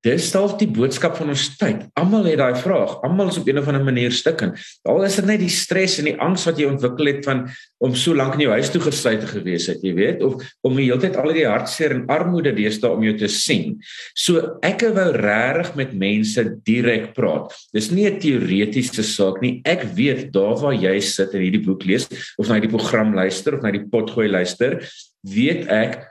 Dis 0.00 0.30
dalk 0.32 0.54
die 0.56 0.68
boodskap 0.72 1.18
van 1.18 1.28
ons 1.34 1.42
tyd. 1.60 1.82
Almal 2.00 2.24
het 2.30 2.38
daai 2.40 2.56
vraag. 2.56 2.94
Almal 3.04 3.28
is 3.28 3.36
op 3.36 3.48
'n 3.48 3.58
of 3.60 3.68
ander 3.68 3.84
manier 3.84 4.10
stikken. 4.10 4.54
Al 4.88 5.04
is 5.04 5.16
dit 5.16 5.26
net 5.26 5.40
die 5.40 5.52
stres 5.52 5.98
en 5.98 6.06
die 6.06 6.16
angs 6.16 6.46
wat 6.46 6.56
jy 6.58 6.64
ontwikkel 6.64 7.06
het 7.06 7.24
van 7.24 7.50
om 7.80 7.94
so 7.94 8.14
lank 8.14 8.34
in 8.34 8.40
jou 8.40 8.50
huis 8.50 8.70
toe 8.70 8.80
gesluit 8.80 9.20
te 9.20 9.26
gewees 9.26 9.66
het, 9.66 9.82
jy 9.82 9.94
weet, 9.94 10.22
of 10.22 10.40
om 10.62 10.76
die 10.76 10.86
hele 10.86 11.00
tyd 11.00 11.16
al 11.16 11.32
die 11.32 11.44
hartseer 11.44 11.90
en 11.90 12.06
armoede 12.06 12.52
deesdae 12.52 12.90
om 12.90 13.02
jou 13.02 13.18
te 13.18 13.28
sien. 13.28 13.78
So 14.14 14.58
ek 14.62 14.80
wou 14.80 15.12
regtig 15.12 15.74
met 15.76 15.92
mense 15.92 16.56
direk 16.64 17.12
praat. 17.14 17.52
Dis 17.74 17.90
nie 17.90 18.08
'n 18.08 18.18
teoretiese 18.18 19.02
saak 19.02 19.42
nie. 19.42 19.60
Ek 19.66 19.84
weet 19.94 20.32
daar 20.32 20.56
waar 20.56 20.74
jy 20.74 20.98
sit 21.00 21.34
en 21.34 21.42
hierdie 21.42 21.64
boek 21.64 21.84
lees 21.84 22.08
of 22.38 22.48
na 22.48 22.58
die 22.58 22.68
program 22.68 23.14
luister 23.14 23.54
of 23.54 23.62
na 23.62 23.70
die 23.70 23.84
potgooi 23.84 24.30
luister, 24.30 24.80
weet 25.24 25.68
ek 25.68 26.06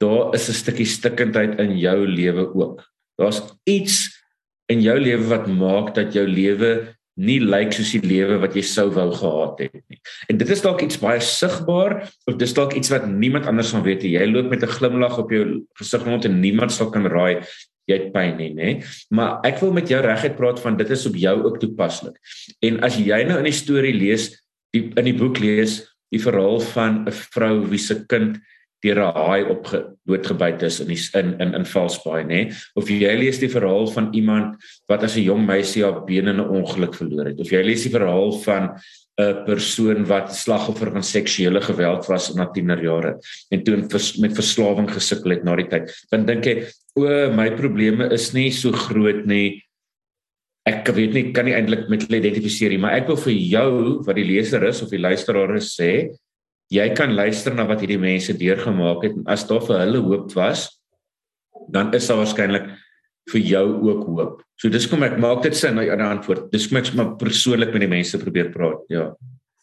daar 0.00 0.34
is 0.34 0.48
'n 0.48 0.52
stukkie 0.52 0.86
stikkindheid 0.86 1.60
in 1.60 1.76
jou 1.78 2.06
lewe 2.06 2.54
ook. 2.54 2.93
Daar's 3.20 3.42
iets 3.68 4.08
in 4.72 4.80
jou 4.80 4.96
lewe 4.98 5.28
wat 5.28 5.46
maak 5.46 5.94
dat 5.94 6.14
jou 6.16 6.26
lewe 6.26 6.94
nie 7.14 7.38
lyk 7.38 7.70
soos 7.76 7.92
die 7.94 8.02
lewe 8.02 8.40
wat 8.42 8.56
jy 8.58 8.62
sou 8.66 8.88
wou 8.90 9.06
gehad 9.14 9.60
het 9.62 9.76
nie. 9.86 10.00
En 10.28 10.38
dit 10.40 10.48
is 10.50 10.64
dalk 10.64 10.82
iets 10.82 10.98
baie 10.98 11.20
sigbaar 11.22 12.00
of 12.26 12.38
dis 12.40 12.54
dalk 12.56 12.74
iets 12.74 12.90
wat 12.90 13.06
niemand 13.06 13.46
anders 13.46 13.70
van 13.70 13.84
weet 13.86 14.02
nie. 14.02 14.16
Jy 14.16 14.26
loop 14.32 14.50
met 14.50 14.64
'n 14.64 14.74
glimlag 14.78 15.18
op 15.18 15.30
jou 15.30 15.62
gesig 15.78 16.04
rond 16.04 16.24
en 16.24 16.40
niemand 16.40 16.72
sal 16.72 16.90
kan 16.90 17.06
raai 17.06 17.44
jy 17.86 17.98
het 17.98 18.12
pyn 18.14 18.36
nie, 18.38 18.52
nê? 18.56 18.70
Maar 19.10 19.44
ek 19.44 19.60
wil 19.60 19.74
met 19.76 19.88
jou 19.88 20.00
reguit 20.04 20.36
praat 20.36 20.60
van 20.60 20.76
dit 20.76 20.90
is 20.90 21.06
op 21.06 21.16
jou 21.20 21.34
ook 21.44 21.60
toepaslik. 21.60 22.16
En 22.64 22.80
as 22.86 22.96
jy 22.96 23.24
nou 23.28 23.38
in 23.38 23.44
die 23.50 23.56
storie 23.56 23.94
lees, 23.94 24.30
die 24.72 24.88
in 24.96 25.04
die 25.04 25.16
boek 25.16 25.38
lees, 25.42 25.82
die 26.12 26.22
verhaal 26.22 26.60
van 26.72 27.04
'n 27.06 27.12
vrou 27.12 27.66
wie 27.68 27.78
se 27.78 28.04
kind 28.06 28.38
deur 28.84 29.00
'n 29.00 29.16
haai 29.16 29.42
op 29.48 29.70
doodgebyt 30.04 30.62
is 30.62 30.80
in 30.80 30.88
die, 30.92 31.00
in 31.20 31.34
in 31.40 31.54
in 31.54 31.64
Valsbaai 31.64 32.24
nê? 32.28 32.40
Of 32.76 32.90
jy 32.90 33.14
lees 33.16 33.40
die 33.40 33.48
verhaal 33.48 33.88
van 33.92 34.12
iemand 34.12 34.60
wat 34.88 35.04
as 35.04 35.16
'n 35.16 35.24
jong 35.24 35.46
meisie 35.46 35.84
haar 35.84 36.04
been 36.04 36.28
in 36.28 36.40
'n 36.40 36.52
ongeluk 36.60 36.94
verloor 36.94 37.26
het. 37.26 37.40
Of 37.40 37.50
jy 37.50 37.62
lees 37.62 37.82
die 37.82 37.94
verhaal 37.96 38.32
van 38.44 38.76
'n 39.18 39.44
persoon 39.46 40.06
wat 40.06 40.34
slagoffer 40.34 40.90
van 40.90 41.02
seksuele 41.02 41.60
geweld 41.60 42.06
was 42.06 42.30
in 42.32 42.38
haar 42.38 42.52
tienerjare 42.52 43.18
en 43.50 43.62
toe 43.62 43.84
vers, 43.88 44.16
met 44.18 44.34
verslawing 44.34 44.90
gesukkel 44.90 45.30
het 45.30 45.44
na 45.44 45.54
die 45.56 45.68
tyd. 45.70 45.90
Dan 46.10 46.26
dink 46.26 46.44
jy 46.44 46.66
o 46.98 47.30
my 47.30 47.50
probleme 47.50 48.12
is 48.12 48.32
nie 48.34 48.50
so 48.50 48.72
groot 48.72 49.24
nie. 49.26 49.62
Ek 50.66 50.88
weet 50.88 51.12
nie 51.12 51.32
kan 51.32 51.44
nie 51.44 51.54
eintlik 51.54 51.88
met 51.88 52.02
hulle 52.02 52.18
identifiseer 52.18 52.70
nie 52.70 52.78
maar 52.78 52.98
ek 52.98 53.06
wil 53.06 53.16
vir 53.16 53.32
jou 53.32 53.70
wat 54.04 54.16
die 54.16 54.24
leser 54.24 54.64
is 54.64 54.82
of 54.82 54.90
die 54.90 54.98
luisteraar 54.98 55.56
is 55.56 55.76
sê 55.78 56.10
jy 56.74 56.86
kan 56.96 57.14
luister 57.14 57.54
na 57.54 57.66
wat 57.68 57.82
hierdie 57.84 58.00
mense 58.00 58.34
deurgemaak 58.38 59.04
het 59.06 59.18
en 59.18 59.28
as 59.30 59.46
daar 59.48 59.62
vir 59.66 59.80
hulle 59.82 60.02
hoop 60.06 60.32
was 60.36 60.68
dan 61.72 61.92
is 61.96 62.08
daar 62.10 62.20
waarskynlik 62.20 62.72
vir 63.32 63.40
jou 63.40 63.66
ook 63.88 64.02
hoop. 64.06 64.42
So 64.60 64.68
dis 64.68 64.86
kom 64.90 65.04
ek 65.06 65.16
maak 65.22 65.42
dit 65.46 65.56
sin 65.56 65.78
na 65.78 65.86
die 65.86 66.04
antwoord. 66.04 66.50
Dis 66.52 66.66
kom 66.68 66.80
ek 66.80 66.90
maar 66.98 67.14
persoonlik 67.20 67.72
met 67.72 67.86
die 67.86 67.90
mense 67.90 68.20
probeer 68.20 68.50
praat. 68.52 68.82
Ja. 68.92 69.06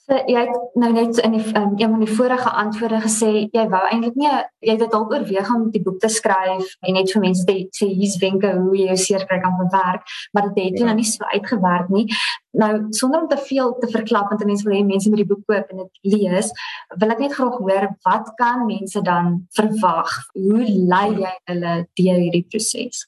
So 0.01 0.17
jy 0.27 0.41
het 0.47 0.77
nou 0.81 0.89
net 0.95 1.19
in 1.21 1.35
die 1.35 1.43
um, 1.53 1.75
een 1.77 1.91
van 1.93 2.01
die 2.01 2.09
vorige 2.09 2.49
antwoorde 2.63 3.03
gesê 3.03 3.27
jy 3.53 3.65
wou 3.69 3.81
eintlik 3.85 4.15
nie 4.17 4.31
jy 4.31 4.73
het 4.73 4.89
dalk 4.89 5.13
oorweeg 5.13 5.51
om 5.53 5.67
die 5.73 5.81
boek 5.85 5.99
te 6.01 6.09
skryf 6.09 6.71
en 6.81 6.97
net 6.97 7.13
vir 7.13 7.21
mense 7.21 7.45
te 7.45 7.57
sê 7.77 7.89
hier's 7.91 8.17
wenke 8.23 8.49
hoe 8.55 8.73
jy 8.79 8.87
jou 8.89 8.97
seerkry 9.03 9.37
kan 9.43 9.59
bewerk, 9.59 10.09
maar 10.33 10.49
dit 10.49 10.71
het 10.71 10.81
ja. 10.81 10.89
nou 10.89 10.97
nie 10.97 11.05
so 11.05 11.27
uitgewerk 11.35 11.93
nie. 11.93 12.07
Nou 12.57 12.71
sonder 12.97 13.21
om 13.21 13.29
te 13.29 13.37
veel 13.45 13.75
te 13.83 13.91
verklap 13.93 14.33
want 14.33 14.43
mense 14.49 14.65
wil 14.65 14.75
hê 14.79 14.81
mense 14.87 15.13
moet 15.13 15.21
die 15.21 15.29
boek 15.29 15.45
koop 15.45 15.69
en 15.69 15.83
dit 15.85 16.15
lees, 16.15 16.49
wil 16.97 17.15
ek 17.15 17.23
net 17.27 17.37
graag 17.37 17.61
hoor 17.61 17.87
wat 18.09 18.33
kan 18.41 18.65
mense 18.65 19.05
dan 19.05 19.37
verwag? 19.59 20.17
Hoe 20.33 20.65
lei 20.65 21.07
jy 21.13 21.37
hulle 21.53 21.77
deur 22.01 22.21
hierdie 22.25 22.45
proses? 22.49 23.05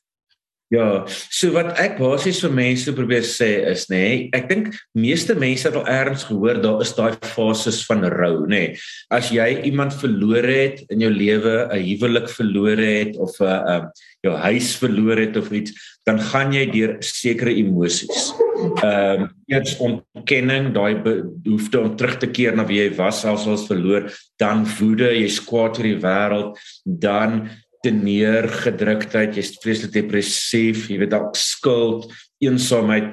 Ja, 0.73 1.03
so 1.29 1.51
wat 1.53 1.75
ek 1.77 1.99
basies 1.99 2.39
vir 2.41 2.53
mense 2.57 2.93
probeer 2.97 3.25
sê 3.27 3.49
is 3.69 3.85
nê, 3.91 3.99
nee, 4.01 4.21
ek 4.33 4.47
dink 4.49 4.71
meeste 4.97 5.35
mense 5.37 5.67
het 5.67 5.75
al 5.77 5.85
ergens 5.91 6.23
gehoor 6.25 6.61
daar 6.63 6.81
is 6.81 6.95
daai 6.97 7.13
fases 7.29 7.83
van 7.85 8.01
rou, 8.09 8.47
nê. 8.47 8.61
Nee. 8.71 8.79
As 9.13 9.29
jy 9.33 9.45
iemand 9.69 9.93
verloor 9.99 10.47
het 10.49 10.81
in 10.89 11.03
jou 11.05 11.11
lewe, 11.13 11.67
'n 11.69 11.83
huwelik 11.83 12.29
verloor 12.29 12.79
het 12.81 13.17
of 13.21 13.37
'n 13.39 13.45
uh, 13.45 13.75
um, 13.75 13.85
jou 14.23 14.35
huis 14.47 14.75
verloor 14.79 15.17
het 15.17 15.37
of 15.37 15.51
iets, 15.51 15.71
dan 16.07 16.19
gaan 16.19 16.53
jy 16.53 16.65
deur 16.71 16.95
sekere 16.99 17.53
emosies. 17.53 18.33
Ehm 18.81 19.21
um, 19.21 19.29
eers 19.51 19.77
ontkenning, 19.77 20.73
daai 20.73 20.95
behoefte 21.03 21.79
om 21.79 21.95
terug 21.95 22.17
te 22.17 22.27
keer 22.27 22.55
na 22.55 22.65
wie 22.65 22.79
jy 22.79 22.95
was 22.97 23.21
selfs 23.21 23.45
as 23.47 23.67
verloor, 23.67 24.09
dan 24.39 24.65
woede, 24.79 25.11
jy's 25.13 25.37
kwaad 25.43 25.77
vir 25.77 25.91
die 25.91 25.99
wêreld, 26.01 26.57
dan 26.85 27.49
te 27.83 27.91
neergedruktheid, 27.91 29.35
jy's 29.35 29.57
vreeslik 29.63 29.93
depressief, 29.95 30.87
jy 30.89 31.01
weet 31.01 31.11
dalk 31.11 31.35
skuld, 31.39 32.07
eensaamheid. 32.43 33.11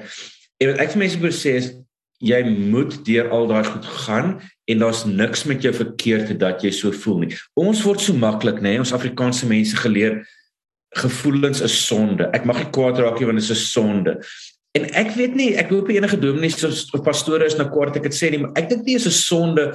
En 0.61 0.71
wat 0.71 0.83
ek 0.83 0.93
vir 0.93 1.03
mense 1.03 1.21
wil 1.21 1.35
sê 1.35 1.57
is 1.59 1.71
jy 2.21 2.39
moet 2.45 2.99
deur 3.05 3.31
al 3.33 3.47
daai 3.49 3.65
goed 3.65 3.87
gaan 4.05 4.35
en 4.69 4.83
daar's 4.83 5.03
niks 5.09 5.43
met 5.49 5.63
jou 5.65 5.73
verkeerd 5.73 6.35
dat 6.39 6.63
jy 6.63 6.71
so 6.75 6.93
voel 7.03 7.25
nie. 7.25 7.31
Ons 7.59 7.81
word 7.83 8.03
so 8.03 8.15
maklik, 8.15 8.61
nê, 8.61 8.75
nee, 8.75 8.83
ons 8.83 8.93
Afrikaanse 8.95 9.49
mense 9.49 9.75
geleer 9.81 10.21
gevoelens 11.01 11.63
is 11.65 11.75
sonde. 11.87 12.27
Ek 12.35 12.45
mag 12.47 12.59
nie 12.61 12.71
kwaad 12.75 12.99
raak 13.01 13.19
nie 13.19 13.27
want 13.27 13.39
dit 13.39 13.49
is 13.49 13.51
'n 13.51 13.71
sonde. 13.71 14.19
En 14.77 14.85
ek 14.95 15.15
weet 15.15 15.35
nie, 15.35 15.55
ek 15.55 15.69
hoop 15.69 15.89
enige 15.89 16.19
dominees 16.19 16.63
of 16.93 17.03
pastore 17.03 17.45
is 17.45 17.57
nou 17.57 17.67
kwaad 17.67 17.95
ek 17.95 18.03
dit 18.03 18.15
sê 18.15 18.31
nie, 18.31 18.39
maar 18.39 18.51
ek 18.55 18.69
dink 18.69 18.85
nie 18.85 18.95
is 18.95 19.07
'n 19.07 19.11
sonde 19.11 19.65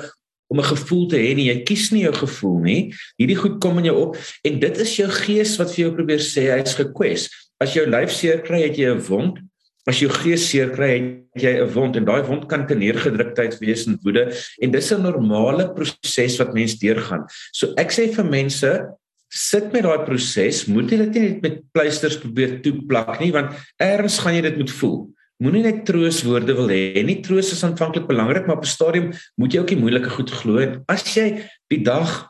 om 0.48 0.58
'n 0.58 0.70
gevoel 0.72 1.06
te 1.08 1.16
hê 1.16 1.34
nie. 1.34 1.50
Jy 1.50 1.62
kies 1.64 1.90
nie 1.92 2.02
jou 2.02 2.14
gevoel 2.14 2.58
nie. 2.60 2.94
Hierdie 3.18 3.36
goed 3.36 3.60
kom 3.60 3.78
in 3.78 3.84
jou 3.84 3.96
op 3.96 4.16
en 4.44 4.60
dit 4.60 4.78
is 4.78 4.96
jou 4.96 5.08
gees 5.08 5.56
wat 5.58 5.74
vir 5.74 5.84
jou 5.84 5.92
probeer 5.94 6.22
sê 6.22 6.50
hy's 6.54 6.74
gekwes. 6.74 7.28
As 7.60 7.74
jou 7.74 7.86
lyf 7.86 8.10
seer 8.10 8.42
kry, 8.42 8.62
het 8.62 8.76
jy 8.76 8.94
'n 8.94 9.00
wond. 9.00 9.38
As 9.86 10.00
jou 10.00 10.10
gees 10.10 10.48
seer 10.50 10.70
kry, 10.70 11.22
het 11.34 11.42
jy 11.42 11.62
'n 11.62 11.72
wond 11.72 11.96
en 11.96 12.04
daai 12.04 12.22
wond 12.22 12.48
kan 12.48 12.66
teneergedruktheid 12.66 13.58
wees 13.60 13.86
en 13.86 13.98
woede 14.02 14.34
en 14.60 14.70
dis 14.70 14.92
'n 14.92 15.02
normale 15.02 15.72
proses 15.74 16.38
wat 16.38 16.54
mens 16.54 16.78
deurgaan. 16.78 17.24
So 17.52 17.72
ek 17.76 17.90
sê 17.90 18.12
vir 18.12 18.24
mense 18.24 18.86
sit 19.28 19.72
met 19.72 19.82
daai 19.82 20.04
proses, 20.04 20.66
moet 20.66 20.90
jy 20.90 20.98
dit 20.98 21.14
nie 21.14 21.28
net 21.28 21.42
met 21.42 21.62
pleisters 21.72 22.18
probeer 22.18 22.60
toeplak 22.62 23.20
nie 23.20 23.32
want 23.32 23.52
eers 23.82 24.18
gaan 24.18 24.34
jy 24.34 24.42
dit 24.42 24.56
moet 24.56 24.70
voel. 24.70 25.15
Moenie 25.42 25.62
net 25.66 25.82
trooswoorde 25.84 26.54
wil 26.56 26.70
hê 26.72 27.02
nie. 27.04 27.18
Troos 27.20 27.50
is 27.52 27.64
aanvanklik 27.66 28.06
belangrik, 28.08 28.46
maar 28.46 28.56
op 28.56 28.64
'n 28.64 28.72
stadium 28.72 29.12
moet 29.36 29.52
jy 29.52 29.60
ook 29.60 29.68
die 29.68 29.82
moeilike 29.82 30.10
goed 30.10 30.30
glo. 30.30 30.82
As 30.88 31.04
jy 31.14 31.44
die 31.68 31.82
dag 31.82 32.28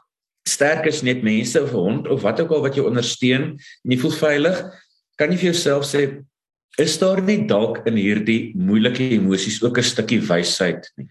sterk 0.48 0.86
is 0.86 1.02
net 1.02 1.22
mense 1.22 1.62
of 1.62 1.70
'n 1.70 1.76
hond 1.76 2.08
of 2.08 2.22
wat 2.22 2.40
ook 2.40 2.50
al 2.50 2.62
wat 2.62 2.74
jou 2.74 2.86
ondersteun 2.86 3.54
en 3.84 3.90
jy 3.90 3.98
voel 3.98 4.10
veilig, 4.10 4.56
kan 5.16 5.30
jy 5.30 5.38
vir 5.38 5.52
jouself 5.52 5.84
sê 5.84 6.24
is 6.78 6.98
daar 6.98 7.22
nie 7.22 7.46
dalk 7.46 7.86
in 7.86 7.96
hierdie 7.96 8.52
moeilike 8.54 9.10
emosies 9.16 9.62
ook 9.62 9.78
'n 9.78 9.82
stukkie 9.82 10.20
wysheid 10.20 10.90
nie. 10.96 11.06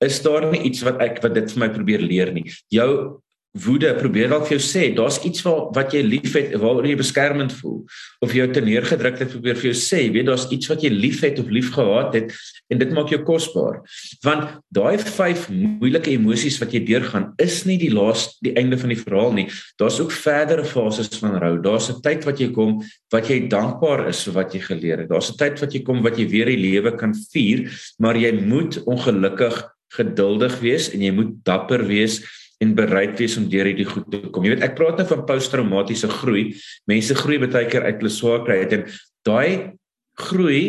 Is 0.00 0.22
daar 0.22 0.50
nie 0.50 0.62
iets 0.62 0.82
wat 0.82 1.00
ek 1.00 1.22
wat 1.22 1.34
dit 1.34 1.50
vir 1.50 1.60
my 1.60 1.68
probeer 1.74 2.00
leer 2.00 2.32
nie. 2.32 2.44
Jou 2.70 3.20
woede 3.56 3.94
probeer 3.96 4.28
dalk 4.28 4.46
vir 4.46 4.58
jou 4.58 4.64
sê 4.64 4.82
daar's 4.94 5.18
iets 5.24 5.42
wat 5.46 5.72
wat 5.76 5.94
jy 5.96 6.02
liefhet 6.04 6.52
waaroor 6.60 6.86
jy 6.86 6.98
beskermend 7.00 7.52
voel 7.60 7.80
of 8.24 8.34
jy 8.36 8.46
te 8.52 8.60
neergedruk 8.60 9.18
het 9.22 9.32
probeer 9.32 9.56
vir 9.56 9.70
jou 9.70 9.78
sê 9.80 10.04
weet 10.12 10.28
daar's 10.28 10.46
iets 10.52 10.68
wat 10.68 10.84
jy 10.84 10.90
liefhet 10.92 11.40
of 11.40 11.48
liefgehad 11.48 12.14
het 12.18 12.34
en 12.68 12.80
dit 12.82 12.90
maak 12.92 13.08
jou 13.12 13.20
kosbaar. 13.24 13.80
Want 14.24 14.58
daai 14.74 14.98
vyf 15.00 15.46
moeilike 15.52 16.12
emosies 16.12 16.58
wat 16.60 16.74
jy 16.76 16.82
deurgaan 16.88 17.30
is 17.40 17.62
nie 17.68 17.78
die 17.80 17.92
laaste 17.94 18.36
die 18.44 18.54
einde 18.60 18.78
van 18.80 18.92
die 18.92 19.00
verhaal 19.00 19.32
nie. 19.38 19.46
Daar's 19.80 20.00
ook 20.02 20.12
verdere 20.12 20.66
fases 20.68 21.10
van 21.20 21.38
rou. 21.40 21.54
Daar's 21.64 21.88
'n 21.90 22.02
tyd 22.04 22.24
wat 22.28 22.40
jy 22.40 22.50
kom 22.52 22.82
wat 23.12 23.30
jy 23.30 23.48
dankbaar 23.48 24.08
is 24.08 24.22
vir 24.24 24.34
wat 24.34 24.54
jy 24.54 24.60
geleer 24.60 24.98
het. 25.00 25.08
Daar's 25.08 25.30
'n 25.32 25.38
tyd 25.38 25.60
wat 25.60 25.72
jy 25.72 25.82
kom 25.82 26.02
wat 26.02 26.18
jy 26.18 26.28
weer 26.28 26.46
die 26.46 26.60
lewe 26.60 26.96
kan 26.96 27.14
vier 27.32 27.68
maar 27.98 28.16
jy 28.16 28.32
moet 28.32 28.82
ongelukkig 28.84 29.64
geduldig 29.96 30.60
wees 30.60 30.92
en 30.92 31.00
jy 31.00 31.10
moet 31.10 31.32
dapper 31.44 31.86
wees 31.86 32.20
en 32.64 32.74
bereid 32.74 33.18
wees 33.20 33.36
om 33.38 33.46
deur 33.50 33.68
hierdie 33.70 33.86
goed 33.86 34.08
te 34.10 34.20
kom. 34.34 34.44
Jy 34.46 34.56
weet, 34.56 34.64
ek 34.66 34.76
praat 34.78 34.98
nou 34.98 35.06
van 35.12 35.24
posttraumatiese 35.28 36.10
groei. 36.10 36.48
Mense 36.90 37.14
groei 37.18 37.38
baie 37.42 37.68
keer 37.70 37.86
uit 37.86 38.00
hulle 38.00 38.12
swaarkryheid 38.12 38.74
en 38.74 38.86
daai 39.26 39.78
groei 40.18 40.62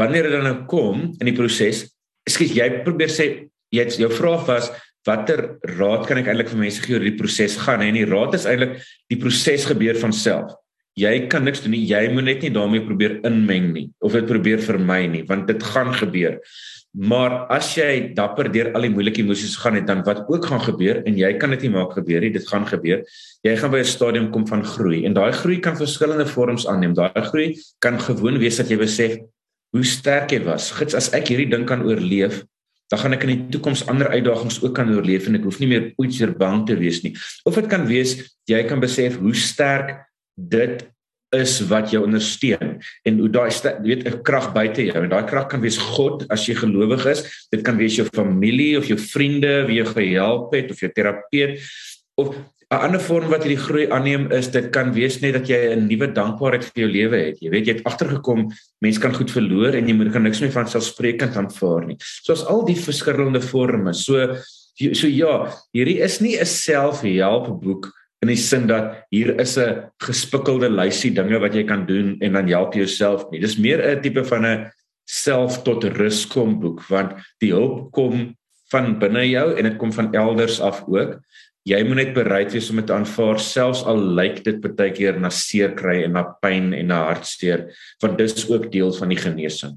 wanneer 0.00 0.28
dit 0.28 0.32
dan 0.32 0.46
nou 0.48 0.58
kom 0.70 1.10
in 1.20 1.28
die 1.28 1.36
proses, 1.36 1.84
ekskuus, 2.28 2.54
jy 2.56 2.68
probeer 2.86 3.12
sê 3.12 3.26
jy 3.70 3.84
het 3.84 3.98
jou 4.00 4.08
vraag 4.12 4.46
was 4.48 4.70
watter 5.08 5.42
raad 5.78 6.06
kan 6.08 6.20
ek 6.20 6.28
eintlik 6.30 6.50
vir 6.52 6.60
mense 6.60 6.82
gee 6.84 6.96
oor 6.96 7.04
die 7.04 7.16
proses 7.16 7.56
gaan 7.62 7.84
en 7.84 7.96
die 7.96 8.08
raad 8.08 8.34
is 8.36 8.46
eintlik 8.48 8.80
die 9.12 9.18
proses 9.20 9.66
gebeur 9.68 9.98
van 10.00 10.12
self. 10.16 10.56
Jy 10.98 11.28
kan 11.30 11.44
niks 11.46 11.62
doen 11.62 11.72
nie. 11.76 11.86
Jy 11.86 12.10
moet 12.12 12.26
net 12.26 12.42
nie 12.42 12.50
daarmee 12.50 12.82
probeer 12.82 13.20
inmeng 13.26 13.70
nie 13.72 13.86
of 14.02 14.12
dit 14.16 14.26
probeer 14.26 14.58
vermy 14.64 15.06
nie 15.06 15.22
want 15.28 15.46
dit 15.46 15.62
gaan 15.62 15.92
gebeur. 15.94 16.40
Maar 16.90 17.46
as 17.54 17.68
jy 17.76 18.10
dapper 18.16 18.48
deur 18.50 18.72
al 18.74 18.82
die 18.82 18.90
moeilike 18.90 19.22
emosies 19.22 19.54
gaan 19.62 19.76
het 19.78 19.86
dan 19.86 20.02
wat 20.02 20.24
ook 20.26 20.48
gaan 20.50 20.62
gebeur 20.64 20.98
en 21.06 21.18
jy 21.18 21.30
kan 21.38 21.54
dit 21.54 21.68
nie 21.68 21.74
maak 21.76 21.94
gebeur 21.94 22.24
nie, 22.24 22.32
dit 22.34 22.48
gaan 22.50 22.66
gebeur. 22.66 23.04
Jy 23.46 23.54
gaan 23.56 23.70
by 23.70 23.78
'n 23.78 23.86
stadium 23.86 24.30
kom 24.34 24.46
van 24.46 24.64
groei 24.64 25.06
en 25.06 25.14
daai 25.14 25.30
groei 25.32 25.60
kan 25.60 25.76
verskillende 25.76 26.26
vorms 26.26 26.66
aanneem. 26.66 26.94
Daai 26.94 27.22
groei 27.30 27.54
kan 27.78 27.98
gewoon 27.98 28.38
wees 28.38 28.56
dat 28.56 28.68
jy 28.68 28.76
besef 28.76 29.18
hoe 29.70 29.84
sterk 29.84 30.32
jy 30.32 30.42
was. 30.44 30.72
Gits 30.72 30.94
as 30.94 31.12
ek 31.14 31.28
hierdie 31.28 31.50
ding 31.50 31.64
kan 31.64 31.82
oorleef, 31.82 32.42
dan 32.90 32.98
gaan 32.98 33.12
ek 33.12 33.22
in 33.22 33.30
die 33.30 33.48
toekoms 33.54 33.86
ander 33.86 34.08
uitdagings 34.10 34.58
ook 34.64 34.74
kan 34.74 34.90
oorleef 34.90 35.28
en 35.28 35.36
ek 35.36 35.44
hoef 35.46 35.60
nie 35.60 35.68
meer 35.68 35.92
ooit 35.96 36.18
weer 36.18 36.34
bang 36.34 36.66
te 36.66 36.74
wees 36.74 37.02
nie. 37.04 37.14
Of 37.46 37.54
dit 37.54 37.68
kan 37.70 37.86
wees 37.86 38.16
jy 38.50 38.64
kan 38.66 38.80
besef 38.80 39.16
hoe 39.22 39.34
sterk 39.34 40.09
dit 40.48 40.86
is 41.36 41.60
wat 41.70 41.92
jou 41.94 42.02
ondersteun 42.02 42.80
en 43.06 43.18
hoe 43.22 43.30
daai 43.30 43.50
weet 43.84 44.06
'n 44.06 44.22
krag 44.22 44.52
buite 44.52 44.82
jou 44.82 45.02
en 45.02 45.10
daai 45.10 45.26
krag 45.26 45.48
kan 45.48 45.60
wees 45.60 45.78
God 45.78 46.26
as 46.30 46.46
jy 46.48 46.54
gelowig 46.54 47.06
is 47.06 47.22
dit 47.52 47.62
kan 47.62 47.76
wees 47.76 47.96
jou 47.96 48.06
familie 48.14 48.78
of 48.78 48.86
jou 48.86 48.98
vriende 48.98 49.66
wie 49.66 49.76
jou 49.82 49.86
gehelp 49.94 50.54
het 50.54 50.70
of 50.70 50.80
jou 50.80 50.90
terapeut 50.90 51.60
of 52.16 52.34
'n 52.70 52.84
ander 52.86 53.00
vorm 53.02 53.30
wat 53.30 53.42
hierdie 53.42 53.58
groei 53.58 53.86
aanneem 53.90 54.28
is 54.30 54.48
dit 54.54 54.68
kan 54.70 54.92
wees 54.94 55.20
net 55.22 55.34
dat 55.34 55.48
jy 55.50 55.74
'n 55.74 55.88
nuwe 55.88 56.06
dankbaarheid 56.14 56.64
vir 56.64 56.82
jou 56.82 56.90
lewe 56.90 57.18
het. 57.18 57.42
Jy 57.42 57.50
weet 57.50 57.66
jy 57.66 57.74
het 57.74 57.84
agtergekom 57.84 58.50
mense 58.80 59.00
kan 59.00 59.14
goed 59.14 59.30
verloor 59.30 59.74
en 59.74 59.88
jy 59.88 59.94
moet 59.94 60.12
kan 60.12 60.22
niks 60.22 60.40
meer 60.40 60.52
van 60.52 60.68
selfsprekend 60.68 61.36
aanvaar 61.36 61.86
nie. 61.86 61.96
Soos 61.98 62.46
al 62.46 62.64
die 62.64 62.78
verskillende 62.78 63.40
forme. 63.40 63.92
So 63.92 64.36
so 64.94 65.06
ja, 65.08 65.50
hierdie 65.74 65.98
is 66.00 66.20
nie 66.20 66.38
'n 66.38 66.46
selfhelpboek 66.46 67.90
in 68.20 68.28
die 68.28 68.36
sin 68.36 68.66
dat 68.68 69.06
hier 69.10 69.32
is 69.40 69.56
'n 69.58 69.88
gespikkelde 69.98 70.68
lysie 70.68 71.10
dinge 71.10 71.38
wat 71.40 71.54
jy 71.54 71.64
kan 71.64 71.86
doen 71.86 72.16
en 72.20 72.32
dan 72.32 72.48
help 72.48 72.74
jouself 72.74 73.30
nie. 73.30 73.40
Dis 73.40 73.58
meer 73.58 73.80
'n 73.80 74.02
tipe 74.02 74.24
van 74.24 74.46
'n 74.46 74.70
self 75.06 75.62
tot 75.62 75.84
rus 75.84 76.26
kom 76.26 76.60
boek 76.60 76.82
want 76.88 77.12
die 77.40 77.52
hulp 77.52 77.92
kom 77.92 78.36
van 78.70 78.98
binne 78.98 79.24
jou 79.26 79.56
en 79.56 79.64
dit 79.64 79.78
kom 79.78 79.92
van 79.92 80.14
elders 80.14 80.60
af 80.60 80.84
ook 80.86 81.20
jy 81.68 81.80
moet 81.84 82.00
net 82.00 82.14
bereid 82.16 82.54
wees 82.54 82.70
om 82.72 82.80
dit 82.80 82.90
aanvaar 82.94 83.40
selfs 83.42 83.82
al 83.88 84.00
lyk 84.16 84.40
dit 84.46 84.60
baie 84.64 84.92
keer 84.96 85.18
na 85.20 85.30
seer 85.34 85.74
kry 85.76 86.00
en 86.06 86.16
na 86.16 86.24
pyn 86.42 86.72
en 86.76 86.88
na 86.92 87.02
hartseer 87.10 87.68
want 88.02 88.18
dit 88.18 88.32
is 88.32 88.48
ook 88.48 88.70
deel 88.72 88.92
van 88.96 89.12
die 89.12 89.20
genesing. 89.20 89.76